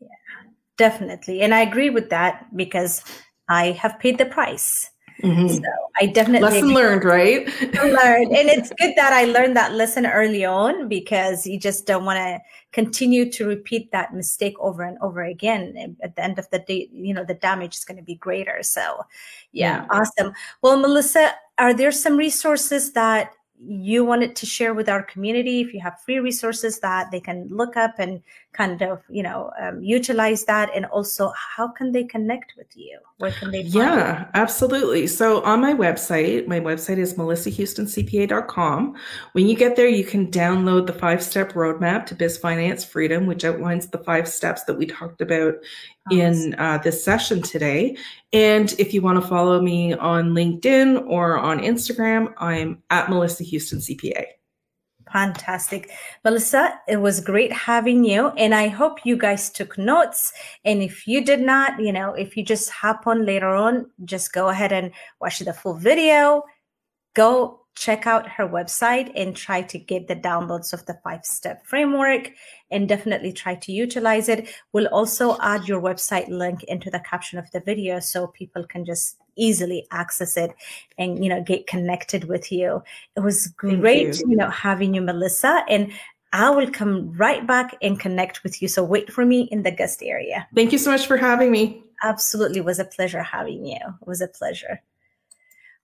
Yeah, 0.00 0.08
definitely. 0.76 1.42
And 1.42 1.54
I 1.54 1.60
agree 1.60 1.90
with 1.90 2.10
that 2.10 2.46
because 2.56 3.02
I 3.48 3.72
have 3.72 3.98
paid 3.98 4.18
the 4.18 4.26
price. 4.26 4.90
Mm-hmm. 5.24 5.48
So 5.48 5.62
I 6.00 6.06
definitely 6.06 6.48
lesson 6.48 6.74
learned, 6.74 7.04
right? 7.04 7.46
learned, 7.74 8.36
and 8.36 8.48
it's 8.48 8.70
good 8.78 8.92
that 8.96 9.12
I 9.12 9.24
learned 9.24 9.56
that 9.56 9.72
lesson 9.72 10.06
early 10.06 10.44
on 10.44 10.88
because 10.88 11.46
you 11.46 11.58
just 11.58 11.86
don't 11.86 12.04
want 12.04 12.18
to 12.18 12.40
continue 12.72 13.30
to 13.32 13.46
repeat 13.46 13.90
that 13.92 14.12
mistake 14.12 14.54
over 14.60 14.82
and 14.82 14.98
over 15.00 15.22
again. 15.22 15.96
At 16.02 16.16
the 16.16 16.22
end 16.22 16.38
of 16.38 16.48
the 16.50 16.58
day, 16.58 16.88
you 16.92 17.14
know 17.14 17.24
the 17.24 17.34
damage 17.34 17.76
is 17.76 17.84
going 17.84 17.96
to 17.96 18.02
be 18.02 18.16
greater. 18.16 18.62
So, 18.62 19.04
yeah, 19.52 19.82
yeah. 19.82 19.86
awesome. 19.90 20.34
Well, 20.62 20.78
Melissa, 20.78 21.32
are 21.58 21.72
there 21.72 21.92
some 21.92 22.16
resources 22.16 22.92
that 22.92 23.32
you 23.66 24.04
wanted 24.04 24.36
to 24.36 24.46
share 24.46 24.74
with 24.74 24.88
our 24.88 25.02
community 25.02 25.60
if 25.60 25.72
you 25.72 25.80
have 25.80 26.00
free 26.00 26.18
resources 26.18 26.80
that 26.80 27.10
they 27.10 27.20
can 27.20 27.48
look 27.48 27.76
up 27.76 27.94
and 27.98 28.22
kind 28.52 28.82
of 28.82 29.02
you 29.08 29.22
know 29.22 29.50
um, 29.60 29.82
utilize 29.82 30.44
that 30.44 30.70
and 30.74 30.86
also 30.86 31.32
how 31.56 31.68
can 31.68 31.92
they 31.92 32.04
connect 32.04 32.54
with 32.56 32.68
you? 32.74 32.98
Where 33.18 33.32
can 33.32 33.50
they 33.50 33.62
yeah 33.62 34.20
you? 34.20 34.26
absolutely. 34.34 35.06
So 35.06 35.42
on 35.42 35.60
my 35.60 35.74
website 35.74 36.46
my 36.46 36.60
website 36.60 36.98
is 36.98 37.14
melissahoustoncpa.com 37.14 38.94
when 39.32 39.46
you 39.46 39.56
get 39.56 39.76
there 39.76 39.88
you 39.88 40.04
can 40.04 40.30
download 40.30 40.86
the 40.86 40.92
five 40.92 41.22
step 41.22 41.52
roadmap 41.52 42.06
to 42.06 42.14
biz 42.14 42.38
finance 42.38 42.84
freedom 42.84 43.26
which 43.26 43.44
outlines 43.44 43.88
the 43.88 43.98
five 43.98 44.28
steps 44.28 44.64
that 44.64 44.74
we 44.74 44.86
talked 44.86 45.20
about 45.20 45.54
in 46.10 46.54
uh, 46.58 46.78
this 46.78 47.02
session 47.02 47.40
today. 47.42 47.96
And 48.32 48.72
if 48.78 48.92
you 48.92 49.00
want 49.00 49.22
to 49.22 49.28
follow 49.28 49.60
me 49.60 49.94
on 49.94 50.30
LinkedIn 50.30 51.06
or 51.06 51.38
on 51.38 51.60
Instagram, 51.60 52.34
I'm 52.38 52.82
at 52.90 53.08
Melissa 53.08 53.44
Houston 53.54 53.78
CPA. 53.78 54.24
Fantastic. 55.12 55.90
Melissa, 56.24 56.80
it 56.88 56.96
was 56.96 57.20
great 57.20 57.52
having 57.52 58.04
you. 58.04 58.28
And 58.30 58.54
I 58.54 58.66
hope 58.68 59.06
you 59.06 59.16
guys 59.16 59.50
took 59.50 59.78
notes. 59.78 60.32
And 60.64 60.82
if 60.82 61.06
you 61.06 61.24
did 61.24 61.40
not, 61.40 61.78
you 61.80 61.92
know, 61.92 62.14
if 62.14 62.36
you 62.36 62.44
just 62.44 62.70
hop 62.70 63.06
on 63.06 63.24
later 63.24 63.50
on, 63.50 63.90
just 64.04 64.32
go 64.32 64.48
ahead 64.48 64.72
and 64.72 64.90
watch 65.20 65.38
the 65.38 65.52
full 65.52 65.74
video. 65.74 66.42
Go 67.14 67.60
check 67.76 68.06
out 68.06 68.28
her 68.28 68.48
website 68.48 69.12
and 69.14 69.36
try 69.36 69.60
to 69.62 69.78
get 69.78 70.08
the 70.08 70.16
downloads 70.16 70.72
of 70.72 70.84
the 70.86 70.98
five 71.04 71.24
step 71.24 71.66
framework 71.66 72.30
and 72.70 72.88
definitely 72.88 73.32
try 73.32 73.54
to 73.54 73.72
utilize 73.72 74.28
it. 74.28 74.48
We'll 74.72 74.88
also 74.88 75.36
add 75.40 75.68
your 75.68 75.80
website 75.80 76.28
link 76.28 76.64
into 76.64 76.90
the 76.90 77.00
caption 77.00 77.38
of 77.38 77.50
the 77.52 77.60
video 77.60 78.00
so 78.00 78.28
people 78.28 78.64
can 78.64 78.84
just 78.84 79.18
easily 79.36 79.86
access 79.90 80.36
it 80.36 80.54
and 80.98 81.22
you 81.22 81.28
know 81.28 81.42
get 81.42 81.66
connected 81.66 82.24
with 82.24 82.50
you. 82.52 82.82
It 83.16 83.20
was 83.20 83.48
great, 83.48 84.20
you. 84.20 84.30
you 84.30 84.36
know, 84.36 84.50
having 84.50 84.94
you, 84.94 85.00
Melissa. 85.00 85.64
And 85.68 85.92
I 86.32 86.50
will 86.50 86.70
come 86.70 87.12
right 87.16 87.46
back 87.46 87.76
and 87.80 87.98
connect 87.98 88.42
with 88.42 88.60
you. 88.60 88.66
So 88.66 88.82
wait 88.82 89.12
for 89.12 89.24
me 89.24 89.42
in 89.52 89.62
the 89.62 89.70
guest 89.70 90.02
area. 90.02 90.48
Thank 90.54 90.72
you 90.72 90.78
so 90.78 90.90
much 90.90 91.06
for 91.06 91.16
having 91.16 91.52
me. 91.52 91.84
Absolutely. 92.02 92.58
It 92.58 92.64
was 92.64 92.80
a 92.80 92.84
pleasure 92.84 93.22
having 93.22 93.64
you. 93.64 93.76
It 93.76 94.06
was 94.06 94.20
a 94.20 94.26
pleasure. 94.26 94.82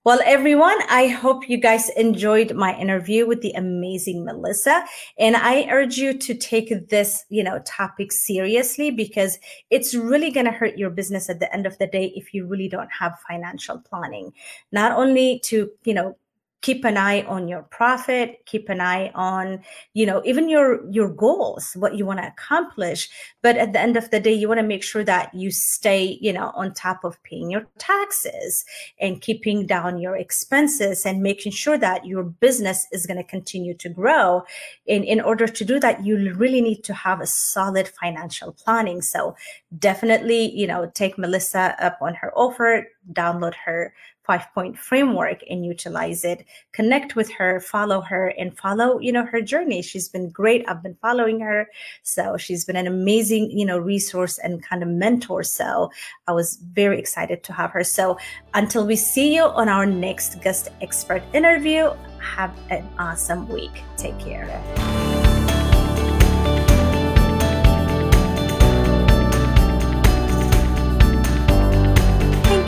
Well, 0.03 0.19
everyone, 0.25 0.79
I 0.89 1.09
hope 1.09 1.47
you 1.47 1.57
guys 1.57 1.89
enjoyed 1.89 2.55
my 2.55 2.75
interview 2.75 3.27
with 3.27 3.43
the 3.43 3.51
amazing 3.51 4.25
Melissa. 4.25 4.83
And 5.19 5.35
I 5.35 5.67
urge 5.69 5.97
you 5.97 6.17
to 6.17 6.33
take 6.33 6.89
this, 6.89 7.23
you 7.29 7.43
know, 7.43 7.59
topic 7.67 8.11
seriously 8.11 8.89
because 8.89 9.37
it's 9.69 9.93
really 9.93 10.31
going 10.31 10.47
to 10.47 10.51
hurt 10.51 10.75
your 10.75 10.89
business 10.89 11.29
at 11.29 11.39
the 11.39 11.53
end 11.53 11.67
of 11.67 11.77
the 11.77 11.85
day 11.85 12.11
if 12.15 12.33
you 12.33 12.47
really 12.47 12.67
don't 12.67 12.89
have 12.91 13.19
financial 13.29 13.77
planning. 13.77 14.33
Not 14.71 14.91
only 14.93 15.39
to, 15.43 15.69
you 15.83 15.93
know, 15.93 16.17
keep 16.61 16.85
an 16.85 16.97
eye 16.97 17.23
on 17.23 17.47
your 17.47 17.63
profit 17.63 18.41
keep 18.45 18.69
an 18.69 18.79
eye 18.79 19.11
on 19.15 19.59
you 19.93 20.05
know 20.05 20.21
even 20.25 20.49
your 20.49 20.89
your 20.91 21.09
goals 21.09 21.71
what 21.75 21.95
you 21.95 22.05
want 22.05 22.19
to 22.19 22.27
accomplish. 22.27 23.09
But 23.41 23.57
at 23.57 23.73
the 23.73 23.79
end 23.79 23.97
of 23.97 24.09
the 24.09 24.19
day 24.19 24.33
you 24.33 24.47
want 24.47 24.59
to 24.59 24.65
make 24.65 24.83
sure 24.83 25.03
that 25.03 25.33
you 25.33 25.51
stay 25.51 26.17
you 26.21 26.33
know 26.33 26.51
on 26.55 26.73
top 26.73 27.03
of 27.03 27.21
paying 27.23 27.49
your 27.49 27.65
taxes 27.77 28.65
and 28.99 29.21
keeping 29.21 29.65
down 29.65 29.99
your 29.99 30.15
expenses 30.15 31.05
and 31.05 31.23
making 31.23 31.51
sure 31.51 31.77
that 31.77 32.05
your 32.05 32.23
business 32.23 32.87
is 32.91 33.05
going 33.05 33.17
to 33.17 33.23
continue 33.23 33.73
to 33.75 33.89
grow. 33.89 34.43
In 34.85 35.03
in 35.03 35.21
order 35.21 35.47
to 35.47 35.65
do 35.65 35.79
that 35.79 36.05
you 36.05 36.33
really 36.35 36.61
need 36.61 36.83
to 36.83 36.93
have 36.93 37.21
a 37.21 37.27
solid 37.27 37.87
financial 37.87 38.51
planning. 38.53 39.01
So 39.01 39.35
definitely 39.77 40.51
you 40.51 40.67
know 40.67 40.91
take 40.93 41.17
melissa 41.17 41.75
up 41.79 41.97
on 42.01 42.13
her 42.15 42.31
offer 42.35 42.87
download 43.13 43.53
her 43.65 43.93
five 44.23 44.45
point 44.53 44.77
framework 44.77 45.41
and 45.49 45.65
utilize 45.65 46.23
it 46.23 46.45
connect 46.73 47.15
with 47.15 47.31
her 47.31 47.59
follow 47.59 48.01
her 48.01 48.27
and 48.37 48.57
follow 48.57 48.99
you 48.99 49.11
know 49.11 49.25
her 49.25 49.41
journey. 49.41 49.81
She's 49.81 50.07
been 50.07 50.29
great. 50.29 50.63
I've 50.67 50.83
been 50.83 50.97
following 51.01 51.39
her. 51.39 51.67
So 52.03 52.37
she's 52.37 52.65
been 52.65 52.75
an 52.75 52.87
amazing 52.87 53.51
you 53.51 53.65
know 53.65 53.77
resource 53.77 54.37
and 54.37 54.63
kind 54.63 54.83
of 54.83 54.89
mentor. 54.89 55.43
So 55.43 55.91
i 56.27 56.31
was 56.31 56.57
very 56.73 56.99
excited 56.99 57.43
to 57.43 57.53
have 57.53 57.71
her. 57.71 57.83
So 57.83 58.17
until 58.53 58.85
we 58.85 58.95
see 58.95 59.35
you 59.35 59.43
on 59.43 59.69
our 59.69 59.85
next 59.85 60.41
guest 60.41 60.69
expert 60.81 61.23
interview 61.33 61.91
have 62.19 62.55
an 62.69 62.87
awesome 62.99 63.47
week. 63.49 63.83
Take 63.97 64.17
care 64.19 64.45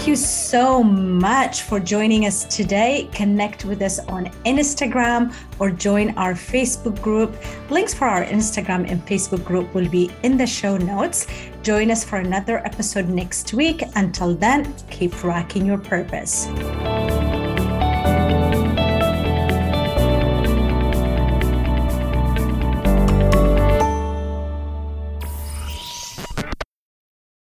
Thank 0.04 0.10
you 0.10 0.16
so 0.18 0.84
much 0.84 1.62
for 1.62 1.80
joining 1.80 2.26
us 2.26 2.44
today. 2.44 3.08
Connect 3.14 3.64
with 3.64 3.82
us 3.82 4.00
on 4.00 4.26
Instagram 4.46 5.34
or 5.60 5.70
join 5.72 6.10
our 6.18 6.34
Facebook 6.34 7.02
group. 7.02 7.34
Links 7.70 7.94
for 7.94 8.10
our 8.10 8.26
Instagram 8.26 8.92
and 8.92 9.02
Facebook 9.08 9.46
group 9.46 9.74
will 9.74 9.88
be 9.88 10.12
in 10.24 10.36
the 10.36 10.46
show 10.46 10.76
notes. 10.76 11.26
Join 11.62 11.90
us 11.90 12.04
for 12.04 12.18
another 12.18 12.58
episode 12.66 13.08
next 13.08 13.54
week. 13.54 13.82
Until 13.96 14.36
then, 14.36 14.76
keep 14.90 15.24
rocking 15.24 15.66
your 15.66 15.78
purpose. 15.78 16.50